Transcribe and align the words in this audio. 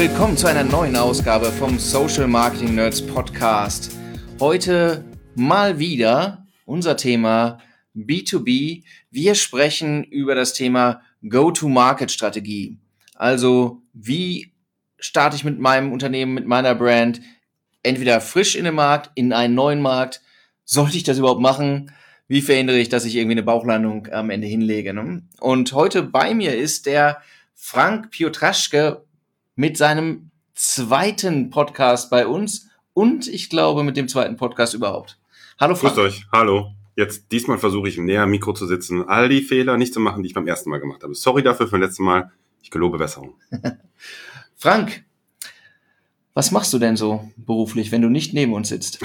Willkommen 0.00 0.38
zu 0.38 0.46
einer 0.46 0.64
neuen 0.64 0.96
Ausgabe 0.96 1.52
vom 1.52 1.78
Social 1.78 2.26
Marketing 2.26 2.74
Nerds 2.74 3.06
Podcast. 3.06 3.94
Heute 4.40 5.04
mal 5.34 5.78
wieder 5.78 6.46
unser 6.64 6.96
Thema 6.96 7.58
B2B. 7.94 8.82
Wir 9.10 9.34
sprechen 9.34 10.04
über 10.04 10.34
das 10.34 10.54
Thema 10.54 11.02
Go-to-Market-Strategie. 11.28 12.78
Also, 13.14 13.82
wie 13.92 14.54
starte 14.98 15.36
ich 15.36 15.44
mit 15.44 15.58
meinem 15.58 15.92
Unternehmen, 15.92 16.32
mit 16.32 16.46
meiner 16.46 16.74
Brand 16.74 17.20
entweder 17.82 18.22
frisch 18.22 18.56
in 18.56 18.64
den 18.64 18.76
Markt, 18.76 19.10
in 19.16 19.34
einen 19.34 19.54
neuen 19.54 19.82
Markt? 19.82 20.22
Sollte 20.64 20.96
ich 20.96 21.02
das 21.02 21.18
überhaupt 21.18 21.42
machen? 21.42 21.92
Wie 22.26 22.40
verhindere 22.40 22.78
ich, 22.78 22.88
dass 22.88 23.04
ich 23.04 23.16
irgendwie 23.16 23.34
eine 23.34 23.42
Bauchlandung 23.42 24.08
am 24.10 24.30
Ende 24.30 24.46
hinlege? 24.46 24.94
Ne? 24.94 25.24
Und 25.40 25.74
heute 25.74 26.02
bei 26.02 26.32
mir 26.32 26.56
ist 26.56 26.86
der 26.86 27.20
Frank 27.54 28.10
Piotraschke 28.12 29.04
mit 29.56 29.76
seinem 29.76 30.30
zweiten 30.54 31.50
Podcast 31.50 32.10
bei 32.10 32.26
uns 32.26 32.68
und 32.92 33.26
ich 33.28 33.50
glaube 33.50 33.82
mit 33.82 33.96
dem 33.96 34.08
zweiten 34.08 34.36
Podcast 34.36 34.74
überhaupt. 34.74 35.18
Hallo 35.58 35.74
Frank. 35.74 35.94
Grüßt 35.94 36.06
euch, 36.06 36.26
hallo. 36.32 36.72
Jetzt 36.96 37.32
diesmal 37.32 37.58
versuche 37.58 37.88
ich 37.88 37.98
näher 37.98 38.22
am 38.22 38.30
Mikro 38.30 38.52
zu 38.52 38.66
sitzen, 38.66 39.08
all 39.08 39.28
die 39.28 39.42
Fehler 39.42 39.76
nicht 39.76 39.94
zu 39.94 40.00
machen, 40.00 40.22
die 40.22 40.28
ich 40.28 40.34
beim 40.34 40.46
ersten 40.46 40.70
Mal 40.70 40.80
gemacht 40.80 41.02
habe. 41.02 41.14
Sorry 41.14 41.42
dafür 41.42 41.66
für 41.66 41.78
das 41.78 41.90
letzte 41.90 42.02
Mal. 42.02 42.30
Ich 42.62 42.70
gelobe 42.70 42.98
Besserung. 42.98 43.34
Frank, 44.56 45.04
was 46.34 46.50
machst 46.50 46.72
du 46.72 46.78
denn 46.78 46.96
so 46.96 47.30
beruflich, 47.36 47.92
wenn 47.92 48.02
du 48.02 48.08
nicht 48.08 48.34
neben 48.34 48.52
uns 48.52 48.68
sitzt? 48.68 49.00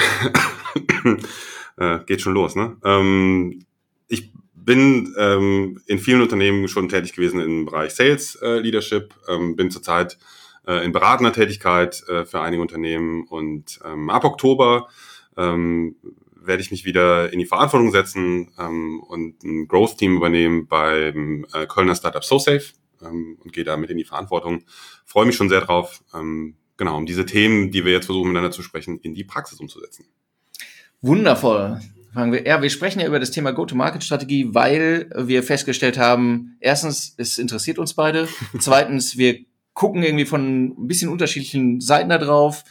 äh, 1.78 2.00
geht 2.06 2.22
schon 2.22 2.34
los, 2.34 2.56
ne? 2.56 2.76
Ähm, 2.84 3.66
ich 4.08 4.32
bin 4.54 5.14
ähm, 5.18 5.82
in 5.86 6.00
vielen 6.00 6.22
Unternehmen 6.22 6.68
schon 6.68 6.90
tätig 6.90 7.14
gewesen 7.14 7.40
im 7.40 7.66
Bereich 7.66 7.94
Sales 7.94 8.36
äh, 8.42 8.60
Leadership, 8.60 9.14
ähm, 9.30 9.56
bin 9.56 9.72
zurzeit 9.72 10.18
in 10.68 10.92
beratender 10.92 11.34
Tätigkeit 11.34 12.04
äh, 12.08 12.26
für 12.26 12.42
einige 12.42 12.62
Unternehmen 12.62 13.26
und 13.28 13.80
ähm, 13.86 14.10
ab 14.10 14.24
Oktober 14.24 14.88
ähm, 15.38 15.96
werde 16.48 16.62
ich 16.62 16.72
mich 16.72 16.86
wieder 16.86 17.32
in 17.32 17.40
die 17.40 17.46
Verantwortung 17.46 17.92
setzen 17.92 18.52
ähm, 18.60 19.02
und 19.08 19.44
ein 19.44 19.68
Growth-Team 19.68 20.16
übernehmen 20.16 20.68
beim 20.68 21.46
äh, 21.54 21.66
Kölner 21.66 21.96
Startup 21.96 22.24
SoSafe 22.24 22.74
ähm, 23.02 23.38
und 23.44 23.54
gehe 23.54 23.64
damit 23.64 23.90
in 23.90 23.98
die 23.98 24.06
Verantwortung. 24.06 24.64
Freue 25.06 25.26
mich 25.26 25.36
schon 25.36 25.50
sehr 25.50 25.62
drauf, 25.62 26.04
ähm, 26.14 26.56
genau, 26.78 26.98
um 26.98 27.06
diese 27.06 27.26
Themen, 27.26 27.72
die 27.72 27.86
wir 27.86 27.92
jetzt 27.92 28.06
versuchen 28.06 28.30
miteinander 28.30 28.52
zu 28.52 28.62
sprechen, 28.62 29.00
in 29.00 29.14
die 29.14 29.24
Praxis 29.24 29.60
umzusetzen. 29.60 30.06
Wundervoll. 31.02 31.80
Wir, 32.14 32.46
ja, 32.46 32.62
wir 32.62 32.70
sprechen 32.70 33.02
ja 33.02 33.08
über 33.08 33.20
das 33.20 33.32
Thema 33.32 33.52
Go-to-Market-Strategie, 33.52 34.54
weil 34.54 35.10
wir 35.18 35.44
festgestellt 35.44 35.98
haben, 35.98 36.56
erstens, 36.62 37.14
es 37.18 37.38
interessiert 37.38 37.78
uns 37.78 37.94
beide. 37.94 38.30
Zweitens, 38.60 39.18
wir 39.18 39.44
gucken 39.76 40.02
irgendwie 40.02 40.26
von 40.26 40.70
ein 40.70 40.88
bisschen 40.88 41.10
unterschiedlichen 41.10 41.80
Seiten 41.82 42.10
da 42.10 42.18
drauf. 42.18 42.64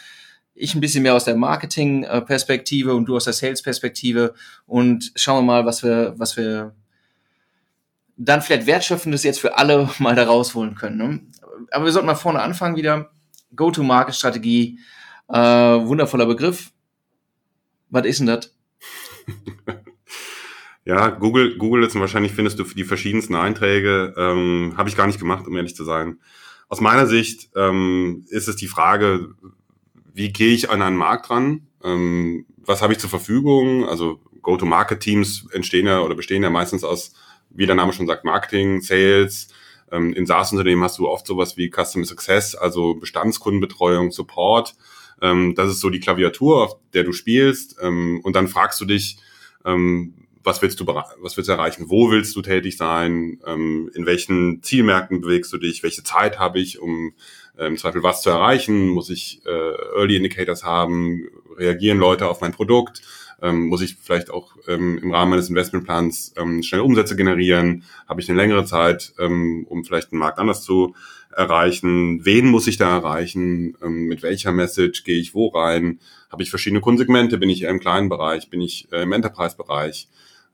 Ich 0.54 0.74
ein 0.74 0.80
bisschen 0.80 1.02
mehr 1.02 1.14
aus 1.14 1.24
der 1.24 1.36
Marketing-Perspektive 1.36 2.94
und 2.94 3.04
du 3.04 3.14
aus 3.16 3.24
der 3.24 3.32
Sales-Perspektive 3.32 4.34
und 4.66 5.12
schauen 5.14 5.44
wir 5.44 5.52
mal, 5.52 5.66
was 5.66 5.84
wir, 5.84 6.14
was 6.16 6.36
wir 6.36 6.74
dann 8.16 8.42
vielleicht 8.42 8.66
Wertschöpfendes 8.66 9.22
jetzt 9.22 9.40
für 9.40 9.56
alle 9.56 9.90
mal 9.98 10.14
da 10.14 10.24
rausholen 10.24 10.74
können. 10.74 10.96
Ne? 10.96 11.20
Aber 11.70 11.84
wir 11.84 11.92
sollten 11.92 12.06
mal 12.06 12.14
vorne 12.14 12.42
anfangen 12.42 12.76
wieder. 12.76 13.10
Go-to-Market-Strategie, 13.54 14.80
äh, 15.28 15.36
wundervoller 15.38 16.26
Begriff. 16.26 16.72
Was 17.90 18.06
ist 18.06 18.18
denn 18.18 18.26
das? 18.26 18.56
ja, 20.84 21.10
Google, 21.10 21.56
Google 21.58 21.82
jetzt 21.82 21.94
wahrscheinlich 21.94 22.32
findest 22.32 22.58
du 22.58 22.64
die 22.64 22.84
verschiedensten 22.84 23.34
Einträge. 23.34 24.14
Ähm, 24.16 24.74
Habe 24.76 24.88
ich 24.88 24.96
gar 24.96 25.06
nicht 25.06 25.20
gemacht, 25.20 25.46
um 25.46 25.56
ehrlich 25.56 25.76
zu 25.76 25.84
sein. 25.84 26.18
Aus 26.68 26.80
meiner 26.80 27.06
Sicht 27.06 27.50
ähm, 27.56 28.24
ist 28.28 28.48
es 28.48 28.56
die 28.56 28.68
Frage, 28.68 29.34
wie 30.12 30.32
gehe 30.32 30.54
ich 30.54 30.70
an 30.70 30.82
einen 30.82 30.96
Markt 30.96 31.30
ran? 31.30 31.66
Ähm, 31.82 32.46
was 32.56 32.82
habe 32.82 32.92
ich 32.92 32.98
zur 32.98 33.10
Verfügung? 33.10 33.86
Also 33.88 34.20
Go-to-Market-Teams 34.42 35.48
entstehen 35.52 35.86
ja 35.86 36.00
oder 36.00 36.14
bestehen 36.14 36.42
ja 36.42 36.50
meistens 36.50 36.84
aus, 36.84 37.14
wie 37.50 37.66
der 37.66 37.74
Name 37.74 37.92
schon 37.92 38.06
sagt, 38.06 38.24
Marketing, 38.24 38.80
Sales. 38.80 39.48
Ähm, 39.90 40.12
in 40.14 40.26
SaaS-Unternehmen 40.26 40.82
hast 40.82 40.98
du 40.98 41.08
oft 41.08 41.26
sowas 41.26 41.56
wie 41.56 41.70
Customer 41.70 42.04
Success, 42.04 42.54
also 42.54 42.94
Bestandskundenbetreuung, 42.94 44.10
Support. 44.10 44.74
Ähm, 45.20 45.54
das 45.54 45.70
ist 45.70 45.80
so 45.80 45.90
die 45.90 46.00
Klaviatur, 46.00 46.64
auf 46.64 46.76
der 46.92 47.04
du 47.04 47.12
spielst. 47.12 47.76
Ähm, 47.80 48.20
und 48.22 48.34
dann 48.34 48.48
fragst 48.48 48.80
du 48.80 48.84
dich, 48.84 49.18
ähm, 49.64 50.14
was 50.44 50.60
willst 50.60 50.78
du, 50.78 50.86
was 50.86 51.36
willst 51.36 51.48
du 51.48 51.52
erreichen? 51.52 51.86
Wo 51.88 52.10
willst 52.10 52.36
du 52.36 52.42
tätig 52.42 52.76
sein? 52.76 53.40
Ähm, 53.46 53.90
in 53.94 54.04
welchen 54.04 54.62
Zielmärkten 54.62 55.22
bewegst 55.22 55.52
du 55.52 55.58
dich? 55.58 55.82
Welche 55.82 56.04
Zeit 56.04 56.38
habe 56.38 56.60
ich, 56.60 56.78
um 56.78 57.14
äh, 57.56 57.66
im 57.66 57.78
Zweifel 57.78 58.02
was 58.02 58.22
zu 58.22 58.30
erreichen? 58.30 58.88
Muss 58.88 59.08
ich 59.08 59.40
äh, 59.46 59.98
Early 59.98 60.16
Indicators 60.16 60.62
haben? 60.62 61.26
Reagieren 61.56 61.98
Leute 61.98 62.28
auf 62.28 62.42
mein 62.42 62.52
Produkt? 62.52 63.00
Ähm, 63.40 63.66
muss 63.66 63.80
ich 63.80 63.96
vielleicht 64.00 64.30
auch 64.30 64.54
ähm, 64.68 64.98
im 64.98 65.12
Rahmen 65.12 65.30
meines 65.30 65.48
Investmentplans 65.48 66.34
ähm, 66.36 66.62
schnell 66.62 66.82
Umsätze 66.82 67.16
generieren? 67.16 67.84
Habe 68.06 68.20
ich 68.20 68.28
eine 68.28 68.38
längere 68.38 68.66
Zeit, 68.66 69.14
ähm, 69.18 69.66
um 69.68 69.84
vielleicht 69.84 70.12
einen 70.12 70.20
Markt 70.20 70.38
anders 70.38 70.62
zu 70.62 70.94
erreichen? 71.34 72.24
Wen 72.24 72.46
muss 72.46 72.66
ich 72.66 72.76
da 72.76 72.94
erreichen? 72.94 73.76
Ähm, 73.82 74.04
mit 74.06 74.22
welcher 74.22 74.52
Message 74.52 75.04
gehe 75.04 75.18
ich 75.18 75.34
wo 75.34 75.48
rein? 75.48 76.00
Habe 76.30 76.42
ich 76.42 76.50
verschiedene 76.50 76.80
Kundensegmente? 76.80 77.38
Bin 77.38 77.50
ich 77.50 77.62
eher 77.62 77.70
im 77.70 77.80
kleinen 77.80 78.08
Bereich? 78.10 78.50
Bin 78.50 78.60
ich 78.60 78.92
äh, 78.92 79.02
im 79.02 79.12
Enterprise-Bereich? 79.12 80.08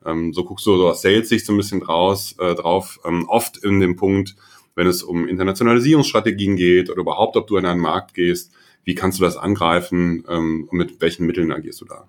Ähm, 0.05 0.33
so 0.33 0.43
guckst 0.43 0.65
du 0.65 0.77
so 0.77 0.89
aus 0.89 1.01
Sales-Sicht 1.01 1.45
so 1.45 1.53
ein 1.53 1.57
bisschen 1.57 1.81
draus, 1.81 2.35
äh, 2.39 2.55
drauf. 2.55 2.99
Ähm, 3.05 3.27
oft 3.27 3.57
in 3.57 3.79
dem 3.79 3.95
Punkt, 3.95 4.35
wenn 4.75 4.87
es 4.87 5.03
um 5.03 5.27
Internationalisierungsstrategien 5.27 6.55
geht 6.55 6.89
oder 6.89 7.01
überhaupt, 7.01 7.35
ob 7.37 7.47
du 7.47 7.57
in 7.57 7.65
einen 7.65 7.79
Markt 7.79 8.13
gehst, 8.13 8.51
wie 8.83 8.95
kannst 8.95 9.19
du 9.19 9.23
das 9.23 9.37
angreifen 9.37 10.23
ähm, 10.27 10.67
und 10.69 10.77
mit 10.77 11.01
welchen 11.01 11.25
Mitteln 11.25 11.51
agierst 11.51 11.81
du 11.81 11.85
da? 11.85 12.07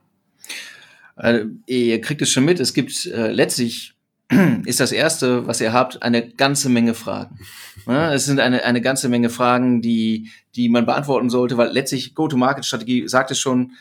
Also, 1.16 1.50
ihr 1.66 2.00
kriegt 2.00 2.22
es 2.22 2.30
schon 2.30 2.44
mit, 2.44 2.58
es 2.60 2.72
gibt 2.72 3.06
äh, 3.06 3.30
letztlich 3.30 3.94
ist 4.64 4.80
das 4.80 4.92
erste, 4.92 5.46
was 5.46 5.60
ihr 5.60 5.72
habt, 5.72 6.02
eine 6.02 6.26
ganze 6.26 6.68
Menge 6.68 6.94
Fragen. 6.94 7.38
Ja, 7.86 8.12
es 8.14 8.26
sind 8.26 8.38
eine, 8.38 8.62
eine 8.62 8.80
ganze 8.80 9.08
Menge 9.08 9.28
Fragen, 9.28 9.82
die, 9.82 10.30
die 10.54 10.68
man 10.68 10.86
beantworten 10.86 11.30
sollte, 11.30 11.56
weil 11.56 11.72
letztlich 11.72 12.14
Go-to-Market-Strategie 12.14 13.08
sagt 13.08 13.32
es 13.32 13.40
schon, 13.40 13.72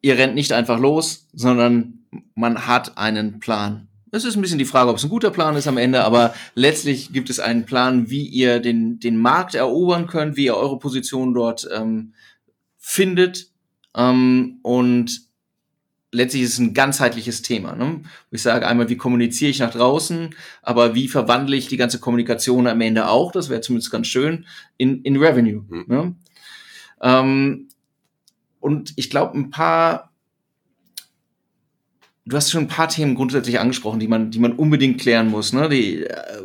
ihr 0.00 0.16
rennt 0.16 0.36
nicht 0.36 0.52
einfach 0.52 0.78
los, 0.78 1.26
sondern 1.34 1.99
man 2.34 2.66
hat 2.66 2.98
einen 2.98 3.40
Plan. 3.40 3.88
Es 4.12 4.24
ist 4.24 4.34
ein 4.34 4.42
bisschen 4.42 4.58
die 4.58 4.64
Frage, 4.64 4.90
ob 4.90 4.96
es 4.96 5.04
ein 5.04 5.10
guter 5.10 5.30
Plan 5.30 5.54
ist 5.54 5.68
am 5.68 5.78
Ende, 5.78 6.02
aber 6.04 6.34
letztlich 6.54 7.12
gibt 7.12 7.30
es 7.30 7.38
einen 7.38 7.64
Plan, 7.64 8.10
wie 8.10 8.26
ihr 8.26 8.58
den, 8.58 8.98
den 8.98 9.16
Markt 9.16 9.54
erobern 9.54 10.08
könnt, 10.08 10.36
wie 10.36 10.46
ihr 10.46 10.56
eure 10.56 10.78
Position 10.78 11.32
dort 11.32 11.68
ähm, 11.72 12.14
findet. 12.76 13.50
Ähm, 13.94 14.58
und 14.62 15.30
letztlich 16.12 16.42
ist 16.42 16.54
es 16.54 16.58
ein 16.58 16.74
ganzheitliches 16.74 17.42
Thema. 17.42 17.76
Ne? 17.76 18.02
Ich 18.30 18.42
sage 18.42 18.66
einmal, 18.66 18.88
wie 18.88 18.96
kommuniziere 18.96 19.50
ich 19.50 19.60
nach 19.60 19.70
draußen, 19.70 20.34
aber 20.62 20.94
wie 20.94 21.08
verwandle 21.08 21.56
ich 21.56 21.68
die 21.68 21.76
ganze 21.76 22.00
Kommunikation 22.00 22.66
am 22.66 22.80
Ende 22.80 23.08
auch, 23.08 23.32
das 23.32 23.48
wäre 23.48 23.60
zumindest 23.60 23.92
ganz 23.92 24.08
schön, 24.08 24.46
in, 24.76 25.02
in 25.02 25.16
Revenue. 25.16 25.64
Mhm. 25.68 25.84
Ne? 25.86 26.14
Ähm, 27.00 27.68
und 28.58 28.92
ich 28.96 29.08
glaube, 29.08 29.38
ein 29.38 29.50
paar, 29.50 30.09
du 32.26 32.36
hast 32.36 32.50
schon 32.50 32.64
ein 32.64 32.68
paar 32.68 32.88
Themen 32.88 33.14
grundsätzlich 33.14 33.58
angesprochen, 33.58 34.00
die 34.00 34.08
man, 34.08 34.30
die 34.30 34.38
man 34.38 34.52
unbedingt 34.52 35.00
klären 35.00 35.28
muss, 35.28 35.52
ne? 35.52 35.68
die, 35.68 36.04
äh, 36.04 36.42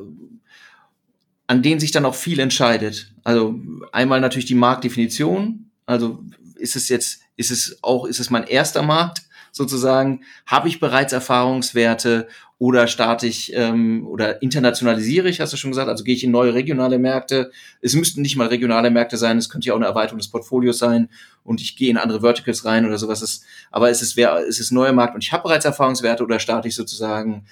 an 1.47 1.62
denen 1.62 1.80
sich 1.80 1.91
dann 1.91 2.06
auch 2.06 2.16
viel 2.16 2.40
entscheidet. 2.40 3.13
Also 3.23 3.59
einmal 3.91 4.22
natürlich 4.22 4.46
die 4.46 4.55
Marktdefinition. 4.55 5.70
Also 5.85 6.23
ist 6.55 6.76
es 6.76 6.90
jetzt, 6.90 7.22
ist 7.35 7.52
es 7.52 7.78
auch, 7.84 8.05
ist 8.05 8.20
es 8.20 8.29
mein 8.29 8.46
erster 8.46 8.82
Markt 8.82 9.23
sozusagen? 9.52 10.22
Habe 10.47 10.67
ich 10.67 10.79
bereits 10.79 11.14
Erfahrungswerte 11.14 12.28
oder 12.57 12.87
starte 12.87 13.28
ich 13.28 13.52
ähm, 13.53 14.07
oder 14.07 14.41
internationalisiere 14.41 15.28
ich, 15.28 15.41
hast 15.41 15.52
du 15.52 15.57
schon 15.57 15.72
gesagt, 15.72 15.90
also 15.90 16.03
gehe 16.03 16.16
ich 16.16 16.23
in 16.23 16.31
neue 16.31 16.53
regionale 16.53 16.97
Märkte. 16.99 17.52
Es 17.81 17.96
müssten 17.96 18.22
nicht 18.22 18.37
mal 18.37 18.47
regionale 18.47 18.90
Märkte 18.91 19.17
sein, 19.17 19.37
es 19.37 19.49
könnte 19.49 19.67
ja 19.67 19.73
auch 19.73 19.78
eine 19.78 19.87
Erweiterung 19.87 20.19
des 20.19 20.29
Portfolios 20.29 20.78
sein 20.78 21.09
und 21.43 21.59
ich 21.59 21.75
gehe 21.75 21.90
in 21.90 21.97
andere 21.97 22.22
Verticals 22.22 22.63
rein 22.63 22.85
oder 22.85 22.97
sowas. 22.97 23.22
Ist, 23.22 23.43
aber 23.72 23.90
es 23.90 24.02
ist, 24.02 24.16
wer, 24.16 24.37
es 24.47 24.59
ist 24.59 24.72
neuer 24.72 24.93
Markt 24.93 25.16
und 25.16 25.23
ich 25.23 25.34
habe 25.34 25.43
bereits 25.43 25.66
Erfahrungswerte 25.66 26.23
oder 26.23 26.40
starte 26.40 26.69
ich 26.69 26.75
sozusagen 26.75 27.46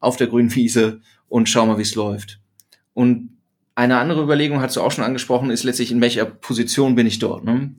auf 0.00 0.16
der 0.16 0.26
grünen 0.26 0.54
Wiese 0.54 1.00
und 1.28 1.48
schau 1.48 1.66
mal, 1.66 1.78
wie 1.78 1.82
es 1.82 1.94
läuft. 1.94 2.40
Und 2.94 3.36
eine 3.76 3.98
andere 3.98 4.22
Überlegung, 4.22 4.60
hast 4.60 4.74
du 4.74 4.80
auch 4.80 4.90
schon 4.90 5.04
angesprochen, 5.04 5.50
ist 5.50 5.62
letztlich, 5.62 5.92
in 5.92 6.00
welcher 6.00 6.24
Position 6.24 6.96
bin 6.96 7.06
ich 7.06 7.20
dort. 7.20 7.44
Ne? 7.44 7.72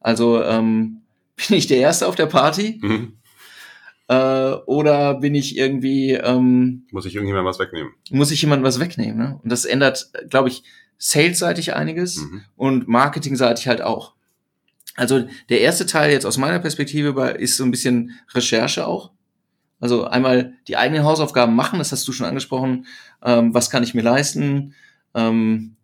Also 0.00 0.42
ähm, 0.42 1.02
bin 1.48 1.56
ich 1.56 1.68
der 1.68 1.78
Erste 1.78 2.08
auf 2.08 2.16
der 2.16 2.26
Party? 2.26 2.80
Mhm. 2.82 3.12
Äh, 4.08 4.52
oder 4.66 5.14
bin 5.14 5.34
ich 5.34 5.56
irgendwie. 5.56 6.12
Ähm, 6.12 6.86
muss 6.90 7.06
ich 7.06 7.14
irgendjemand 7.14 7.46
was 7.46 7.58
wegnehmen? 7.58 7.92
Muss 8.10 8.30
ich 8.30 8.42
jemand 8.42 8.62
was 8.62 8.80
wegnehmen, 8.80 9.16
ne? 9.16 9.40
Und 9.42 9.50
das 9.50 9.64
ändert, 9.64 10.10
glaube 10.28 10.48
ich, 10.48 10.62
salesseitig 10.98 11.74
einiges 11.74 12.18
mhm. 12.18 12.42
und 12.56 12.88
marketingseitig 12.88 13.68
halt 13.68 13.82
auch. 13.82 14.14
Also 14.96 15.26
der 15.48 15.60
erste 15.60 15.86
Teil 15.86 16.12
jetzt 16.12 16.24
aus 16.26 16.38
meiner 16.38 16.60
Perspektive 16.60 17.30
ist 17.32 17.56
so 17.56 17.64
ein 17.64 17.70
bisschen 17.70 18.12
Recherche 18.32 18.86
auch. 18.86 19.10
Also 19.80 20.04
einmal 20.04 20.54
die 20.68 20.76
eigenen 20.76 21.04
Hausaufgaben 21.04 21.54
machen, 21.54 21.78
das 21.78 21.92
hast 21.92 22.06
du 22.06 22.12
schon 22.12 22.26
angesprochen. 22.26 22.86
Ähm, 23.22 23.52
was 23.52 23.70
kann 23.70 23.82
ich 23.82 23.94
mir 23.94 24.02
leisten? 24.02 24.74
Ähm, 25.14 25.76
äh, 25.76 25.83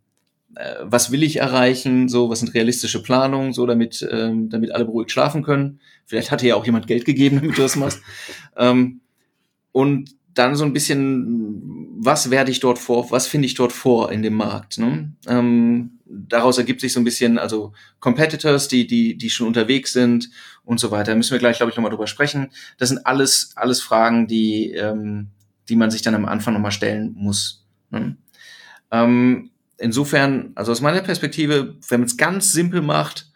was 0.82 1.10
will 1.10 1.22
ich 1.22 1.36
erreichen, 1.36 2.08
so, 2.08 2.30
was 2.30 2.40
sind 2.40 2.54
realistische 2.54 3.02
Planungen, 3.02 3.52
so, 3.52 3.66
damit, 3.66 4.06
ähm, 4.10 4.48
damit 4.50 4.72
alle 4.72 4.84
beruhigt 4.84 5.10
schlafen 5.10 5.42
können. 5.42 5.80
Vielleicht 6.06 6.30
hat 6.30 6.42
dir 6.42 6.48
ja 6.48 6.54
auch 6.56 6.66
jemand 6.66 6.86
Geld 6.86 7.04
gegeben, 7.04 7.36
damit 7.40 7.56
du 7.56 7.62
das 7.62 7.76
machst. 7.76 8.00
ähm, 8.56 9.00
und 9.72 10.14
dann 10.34 10.56
so 10.56 10.64
ein 10.64 10.72
bisschen, 10.72 11.96
was 11.98 12.30
werde 12.30 12.50
ich 12.50 12.60
dort 12.60 12.78
vor, 12.78 13.10
was 13.10 13.26
finde 13.26 13.46
ich 13.46 13.54
dort 13.54 13.72
vor 13.72 14.12
in 14.12 14.22
dem 14.22 14.34
Markt? 14.34 14.78
Ne? 14.78 15.12
Ähm, 15.26 15.98
daraus 16.06 16.58
ergibt 16.58 16.80
sich 16.80 16.92
so 16.92 17.00
ein 17.00 17.04
bisschen, 17.04 17.38
also 17.38 17.72
Competitors, 17.98 18.68
die, 18.68 18.86
die, 18.86 19.16
die 19.16 19.30
schon 19.30 19.48
unterwegs 19.48 19.92
sind 19.92 20.30
und 20.64 20.78
so 20.78 20.90
weiter. 20.90 21.14
Müssen 21.14 21.32
wir 21.32 21.38
gleich, 21.38 21.56
glaube 21.56 21.70
ich, 21.70 21.76
nochmal 21.76 21.90
drüber 21.90 22.06
sprechen. 22.06 22.50
Das 22.78 22.88
sind 22.88 23.06
alles, 23.06 23.52
alles 23.56 23.82
Fragen, 23.82 24.28
die, 24.28 24.72
ähm, 24.72 25.28
die 25.68 25.76
man 25.76 25.90
sich 25.90 26.02
dann 26.02 26.14
am 26.14 26.26
Anfang 26.26 26.54
nochmal 26.54 26.72
stellen 26.72 27.12
muss. 27.16 27.66
Ne? 27.90 28.16
Ähm, 28.90 29.50
insofern, 29.80 30.52
also 30.54 30.72
aus 30.72 30.80
meiner 30.80 31.00
Perspektive, 31.00 31.76
wenn 31.88 32.00
man 32.00 32.06
es 32.06 32.16
ganz 32.16 32.52
simpel 32.52 32.82
macht, 32.82 33.30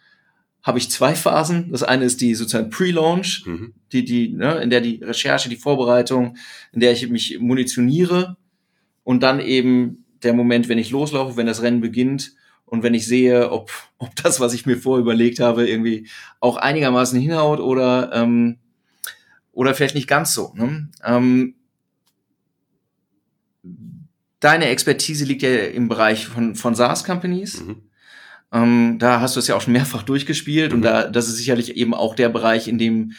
habe 0.63 0.77
ich 0.77 0.89
zwei 0.89 1.13
Phasen. 1.13 1.71
Das 1.71 1.83
eine 1.83 2.05
ist 2.05 2.21
die 2.21 2.33
sozusagen 2.33 2.69
Pre-Launch, 2.69 3.43
mhm. 3.45 3.73
die, 3.91 4.05
die, 4.05 4.29
ne, 4.29 4.61
in 4.61 4.69
der 4.69 4.81
die 4.81 5.03
Recherche, 5.03 5.49
die 5.49 5.57
Vorbereitung, 5.57 6.37
in 6.71 6.79
der 6.79 6.91
ich 6.91 7.07
mich 7.09 7.39
munitioniere 7.39 8.37
und 9.03 9.21
dann 9.21 9.39
eben 9.39 10.05
der 10.23 10.33
Moment, 10.33 10.69
wenn 10.69 10.79
ich 10.79 10.89
loslaufe, 10.89 11.37
wenn 11.37 11.45
das 11.45 11.61
Rennen 11.61 11.81
beginnt 11.81 12.33
und 12.65 12.81
wenn 12.81 12.95
ich 12.95 13.05
sehe, 13.05 13.51
ob, 13.51 13.71
ob 13.97 14.15
das, 14.15 14.39
was 14.39 14.53
ich 14.53 14.65
mir 14.65 14.77
vorüberlegt 14.77 15.39
habe, 15.39 15.67
irgendwie 15.67 16.07
auch 16.39 16.57
einigermaßen 16.57 17.19
hinhaut 17.19 17.59
oder, 17.59 18.11
ähm, 18.13 18.57
oder 19.51 19.75
vielleicht 19.75 19.95
nicht 19.95 20.07
ganz 20.07 20.33
so. 20.33 20.53
Ne? 20.55 20.89
Ähm, 21.03 21.55
deine 24.45 24.67
Expertise 24.67 25.25
liegt 25.25 25.41
ja 25.41 25.49
im 25.49 25.87
Bereich 25.87 26.27
von, 26.27 26.55
von 26.55 26.75
SaaS-Companies. 26.75 27.63
Mhm. 27.63 27.81
Ähm, 28.53 28.97
da 28.99 29.19
hast 29.19 29.35
du 29.35 29.39
es 29.39 29.47
ja 29.47 29.55
auch 29.55 29.61
schon 29.61 29.73
mehrfach 29.73 30.03
durchgespielt 30.03 30.71
mhm. 30.71 30.77
und 30.77 30.81
da, 30.83 31.07
das 31.07 31.27
ist 31.27 31.37
sicherlich 31.37 31.75
eben 31.75 31.95
auch 31.95 32.15
der 32.15 32.29
Bereich, 32.29 32.67
in 32.67 32.77
dem, 32.77 33.13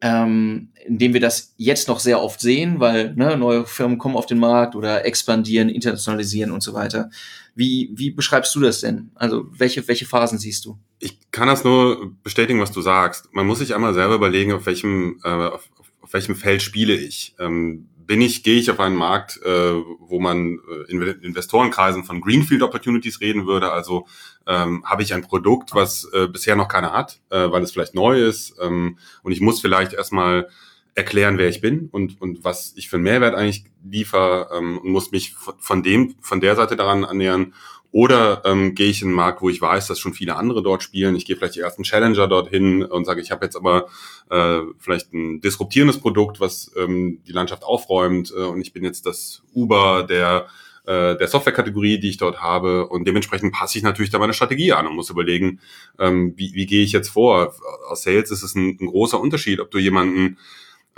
ähm, 0.00 0.70
in 0.84 0.98
dem 0.98 1.14
wir 1.14 1.20
das 1.20 1.54
jetzt 1.56 1.86
noch 1.86 2.00
sehr 2.00 2.20
oft 2.20 2.40
sehen, 2.40 2.80
weil 2.80 3.14
ne, 3.14 3.36
neue 3.36 3.64
Firmen 3.64 3.96
kommen 3.96 4.16
auf 4.16 4.26
den 4.26 4.38
Markt 4.38 4.74
oder 4.74 5.06
expandieren, 5.06 5.68
internationalisieren 5.68 6.50
und 6.50 6.64
so 6.64 6.74
weiter. 6.74 7.10
Wie, 7.54 7.92
wie 7.94 8.10
beschreibst 8.10 8.52
du 8.56 8.60
das 8.60 8.80
denn? 8.80 9.12
Also 9.14 9.46
welche, 9.56 9.86
welche 9.86 10.04
Phasen 10.04 10.38
siehst 10.38 10.64
du? 10.64 10.76
Ich 10.98 11.30
kann 11.30 11.46
das 11.46 11.62
nur 11.62 12.12
bestätigen, 12.24 12.60
was 12.60 12.72
du 12.72 12.82
sagst. 12.82 13.32
Man 13.32 13.46
muss 13.46 13.60
sich 13.60 13.72
einmal 13.72 13.94
selber 13.94 14.16
überlegen, 14.16 14.52
auf 14.52 14.66
welchem, 14.66 15.20
äh, 15.22 15.28
auf, 15.28 15.70
auf 16.00 16.12
welchem 16.12 16.34
Feld 16.34 16.60
spiele 16.60 16.94
ich. 16.94 17.36
Ähm, 17.38 17.88
bin 18.06 18.20
ich, 18.20 18.42
gehe 18.42 18.58
ich 18.58 18.70
auf 18.70 18.80
einen 18.80 18.96
Markt, 18.96 19.40
äh, 19.44 19.74
wo 19.98 20.20
man 20.20 20.58
äh, 20.68 20.90
in 20.90 21.02
Investorenkreisen 21.02 22.04
von 22.04 22.20
Greenfield 22.20 22.62
Opportunities 22.62 23.20
reden 23.20 23.46
würde. 23.46 23.72
Also 23.72 24.06
ähm, 24.46 24.84
habe 24.84 25.02
ich 25.02 25.14
ein 25.14 25.22
Produkt, 25.22 25.74
was 25.74 26.08
äh, 26.12 26.28
bisher 26.28 26.56
noch 26.56 26.68
keiner 26.68 26.92
hat, 26.92 27.20
äh, 27.30 27.50
weil 27.50 27.62
es 27.62 27.72
vielleicht 27.72 27.94
neu 27.94 28.20
ist 28.20 28.56
ähm, 28.60 28.98
und 29.22 29.32
ich 29.32 29.40
muss 29.40 29.60
vielleicht 29.60 29.92
erstmal 29.92 30.48
erklären, 30.94 31.38
wer 31.38 31.48
ich 31.48 31.60
bin 31.60 31.88
und, 31.90 32.20
und 32.20 32.44
was 32.44 32.72
ich 32.76 32.88
für 32.88 32.96
einen 32.96 33.04
Mehrwert 33.04 33.34
eigentlich 33.34 33.64
liefere 33.82 34.48
ähm, 34.56 34.78
und 34.78 34.90
muss 34.90 35.10
mich 35.10 35.34
von 35.58 35.82
dem, 35.82 36.14
von 36.20 36.40
der 36.40 36.54
Seite 36.56 36.76
daran 36.76 37.04
annähern 37.04 37.54
oder 37.94 38.42
ähm, 38.44 38.74
gehe 38.74 38.90
ich 38.90 39.02
in 39.02 39.08
einen 39.08 39.16
Markt, 39.16 39.40
wo 39.40 39.48
ich 39.48 39.62
weiß, 39.62 39.86
dass 39.86 40.00
schon 40.00 40.14
viele 40.14 40.34
andere 40.34 40.64
dort 40.64 40.82
spielen. 40.82 41.14
Ich 41.14 41.26
gehe 41.26 41.36
vielleicht 41.36 41.54
die 41.54 41.60
ersten 41.60 41.84
Challenger 41.84 42.26
dorthin 42.26 42.82
und 42.82 43.04
sage, 43.04 43.20
ich 43.20 43.30
habe 43.30 43.44
jetzt 43.44 43.54
aber 43.54 43.86
äh, 44.30 44.62
vielleicht 44.80 45.12
ein 45.12 45.40
disruptierendes 45.40 46.00
Produkt, 46.00 46.40
was 46.40 46.72
ähm, 46.76 47.20
die 47.24 47.30
Landschaft 47.30 47.62
aufräumt 47.62 48.34
äh, 48.36 48.42
und 48.42 48.60
ich 48.62 48.72
bin 48.72 48.82
jetzt 48.82 49.06
das 49.06 49.44
Uber 49.54 50.02
der 50.02 50.48
äh, 50.86 51.16
der 51.16 51.28
Softwarekategorie, 51.28 52.00
die 52.00 52.10
ich 52.10 52.16
dort 52.16 52.42
habe. 52.42 52.88
Und 52.88 53.06
dementsprechend 53.06 53.54
passe 53.54 53.78
ich 53.78 53.84
natürlich 53.84 54.10
da 54.10 54.18
meine 54.18 54.34
Strategie 54.34 54.72
an 54.72 54.88
und 54.88 54.96
muss 54.96 55.08
überlegen, 55.08 55.60
ähm, 56.00 56.34
wie, 56.36 56.52
wie 56.54 56.66
gehe 56.66 56.82
ich 56.82 56.90
jetzt 56.90 57.10
vor. 57.10 57.54
Aus 57.88 58.02
Sales 58.02 58.32
ist 58.32 58.42
es 58.42 58.56
ein, 58.56 58.76
ein 58.80 58.88
großer 58.88 59.20
Unterschied, 59.20 59.60
ob 59.60 59.70
du 59.70 59.78
jemanden 59.78 60.36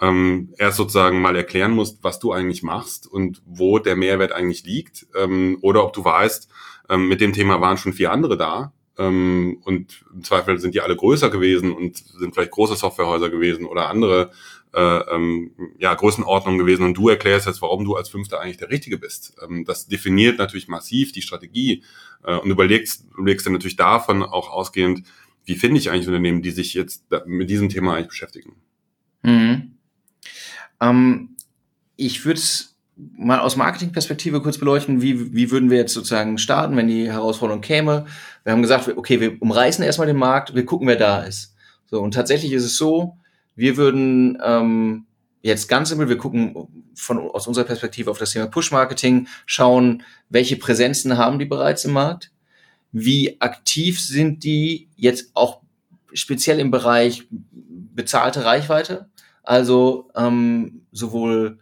ähm, 0.00 0.52
erst 0.58 0.78
sozusagen 0.78 1.20
mal 1.20 1.36
erklären 1.36 1.72
musst, 1.72 2.02
was 2.02 2.18
du 2.18 2.32
eigentlich 2.32 2.62
machst 2.62 3.06
und 3.06 3.42
wo 3.46 3.78
der 3.78 3.96
Mehrwert 3.96 4.32
eigentlich 4.32 4.64
liegt, 4.64 5.06
ähm, 5.14 5.58
oder 5.60 5.84
ob 5.84 5.92
du 5.92 6.04
weißt, 6.04 6.48
ähm, 6.88 7.08
mit 7.08 7.20
dem 7.20 7.32
Thema 7.32 7.60
waren 7.60 7.76
schon 7.76 7.92
vier 7.92 8.12
andere 8.12 8.36
da. 8.36 8.72
Ähm, 8.98 9.58
und 9.64 10.04
im 10.12 10.24
Zweifel 10.24 10.58
sind 10.58 10.74
die 10.74 10.80
alle 10.80 10.96
größer 10.96 11.30
gewesen 11.30 11.72
und 11.72 11.96
sind 11.96 12.34
vielleicht 12.34 12.52
große 12.52 12.76
Softwarehäuser 12.76 13.28
gewesen 13.28 13.66
oder 13.66 13.88
andere 13.88 14.30
äh, 14.72 14.98
ähm, 15.14 15.52
ja, 15.78 15.94
Größenordnungen 15.94 16.58
gewesen. 16.58 16.84
Und 16.84 16.94
du 16.94 17.08
erklärst 17.08 17.46
jetzt, 17.46 17.62
warum 17.62 17.84
du 17.84 17.94
als 17.94 18.08
Fünfter 18.08 18.40
eigentlich 18.40 18.56
der 18.56 18.70
Richtige 18.70 18.98
bist. 18.98 19.36
Ähm, 19.42 19.64
das 19.64 19.86
definiert 19.86 20.38
natürlich 20.38 20.68
massiv 20.68 21.12
die 21.12 21.22
Strategie 21.22 21.82
äh, 22.24 22.36
und 22.36 22.50
überlegst, 22.50 23.06
überlegst 23.12 23.46
dann 23.46 23.52
natürlich 23.52 23.76
davon 23.76 24.22
auch 24.22 24.50
ausgehend, 24.50 25.06
wie 25.44 25.54
finde 25.54 25.78
ich 25.78 25.90
eigentlich 25.90 26.08
Unternehmen, 26.08 26.42
die 26.42 26.50
sich 26.50 26.74
jetzt 26.74 27.04
mit 27.26 27.48
diesem 27.48 27.68
Thema 27.68 27.94
eigentlich 27.94 28.08
beschäftigen. 28.08 28.56
Mhm. 29.22 29.76
Ähm, 30.80 31.36
ich 31.96 32.24
würde 32.24 32.38
es 32.38 32.75
mal 32.96 33.40
aus 33.40 33.56
Marketingperspektive 33.56 34.40
kurz 34.40 34.58
beleuchten, 34.58 35.02
wie, 35.02 35.34
wie 35.34 35.50
würden 35.50 35.70
wir 35.70 35.76
jetzt 35.76 35.92
sozusagen 35.92 36.38
starten, 36.38 36.76
wenn 36.76 36.88
die 36.88 37.10
Herausforderung 37.10 37.60
käme. 37.60 38.06
Wir 38.44 38.52
haben 38.52 38.62
gesagt, 38.62 38.88
okay, 38.96 39.20
wir 39.20 39.40
umreißen 39.40 39.84
erstmal 39.84 40.06
den 40.06 40.16
Markt, 40.16 40.54
wir 40.54 40.64
gucken, 40.64 40.88
wer 40.88 40.96
da 40.96 41.22
ist. 41.22 41.54
So, 41.86 42.00
und 42.00 42.14
tatsächlich 42.14 42.52
ist 42.52 42.64
es 42.64 42.76
so, 42.76 43.16
wir 43.54 43.76
würden 43.76 44.38
ähm, 44.42 45.06
jetzt 45.42 45.68
ganz 45.68 45.90
simpel, 45.90 46.08
wir 46.08 46.18
gucken 46.18 46.84
von 46.94 47.18
aus 47.18 47.46
unserer 47.46 47.64
Perspektive 47.64 48.10
auf 48.10 48.18
das 48.18 48.32
Thema 48.32 48.46
Push-Marketing, 48.46 49.28
schauen, 49.44 50.02
welche 50.30 50.56
Präsenzen 50.56 51.18
haben 51.18 51.38
die 51.38 51.44
bereits 51.44 51.84
im 51.84 51.92
Markt, 51.92 52.32
wie 52.92 53.40
aktiv 53.40 54.00
sind 54.00 54.42
die 54.42 54.88
jetzt 54.96 55.30
auch 55.34 55.60
speziell 56.14 56.58
im 56.60 56.70
Bereich 56.70 57.28
bezahlte 57.30 58.44
Reichweite, 58.44 59.10
also 59.42 60.10
ähm, 60.16 60.86
sowohl 60.92 61.58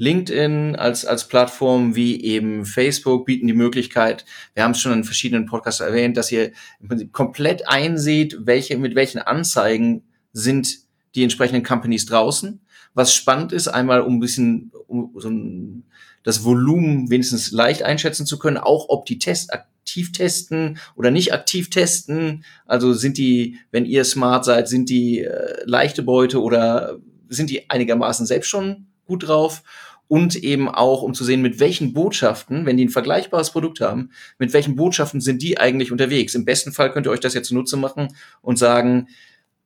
LinkedIn 0.00 0.76
als, 0.76 1.04
als 1.04 1.28
Plattform 1.28 1.94
wie 1.94 2.24
eben 2.24 2.64
Facebook 2.64 3.26
bieten 3.26 3.46
die 3.46 3.52
Möglichkeit, 3.52 4.24
wir 4.54 4.64
haben 4.64 4.70
es 4.70 4.80
schon 4.80 4.94
in 4.94 5.04
verschiedenen 5.04 5.44
Podcasts 5.44 5.80
erwähnt, 5.80 6.16
dass 6.16 6.32
ihr 6.32 6.52
im 6.80 6.88
Prinzip 6.88 7.12
komplett 7.12 7.68
einseht, 7.68 8.38
welche, 8.40 8.78
mit 8.78 8.94
welchen 8.94 9.18
Anzeigen 9.18 10.04
sind 10.32 10.78
die 11.14 11.22
entsprechenden 11.22 11.62
Companies 11.64 12.06
draußen. 12.06 12.60
Was 12.94 13.14
spannend 13.14 13.52
ist, 13.52 13.68
einmal 13.68 14.00
um 14.00 14.16
ein 14.16 14.20
bisschen 14.20 14.72
um 14.86 15.12
so 15.16 15.28
ein, 15.28 15.84
das 16.22 16.44
Volumen 16.44 17.10
wenigstens 17.10 17.50
leicht 17.50 17.82
einschätzen 17.82 18.24
zu 18.24 18.38
können, 18.38 18.56
auch 18.56 18.86
ob 18.88 19.04
die 19.04 19.18
Test 19.18 19.52
aktiv 19.52 20.12
testen 20.12 20.78
oder 20.96 21.10
nicht 21.10 21.34
aktiv 21.34 21.68
testen. 21.68 22.44
Also 22.64 22.94
sind 22.94 23.18
die, 23.18 23.58
wenn 23.70 23.84
ihr 23.84 24.04
smart 24.04 24.46
seid, 24.46 24.66
sind 24.66 24.88
die 24.88 25.20
äh, 25.20 25.62
leichte 25.66 26.02
Beute 26.02 26.40
oder 26.40 26.98
sind 27.28 27.50
die 27.50 27.68
einigermaßen 27.68 28.24
selbst 28.24 28.48
schon 28.48 28.86
gut 29.10 29.28
drauf? 29.28 29.62
Und 30.10 30.34
eben 30.34 30.68
auch, 30.68 31.02
um 31.02 31.14
zu 31.14 31.22
sehen, 31.22 31.40
mit 31.40 31.60
welchen 31.60 31.92
Botschaften, 31.92 32.66
wenn 32.66 32.76
die 32.76 32.86
ein 32.86 32.88
vergleichbares 32.88 33.52
Produkt 33.52 33.80
haben, 33.80 34.10
mit 34.40 34.52
welchen 34.52 34.74
Botschaften 34.74 35.20
sind 35.20 35.40
die 35.40 35.56
eigentlich 35.56 35.92
unterwegs. 35.92 36.34
Im 36.34 36.44
besten 36.44 36.72
Fall 36.72 36.90
könnt 36.90 37.06
ihr 37.06 37.12
euch 37.12 37.20
das 37.20 37.32
jetzt 37.32 37.46
zunutze 37.46 37.76
machen 37.76 38.08
und 38.42 38.58
sagen, 38.58 39.06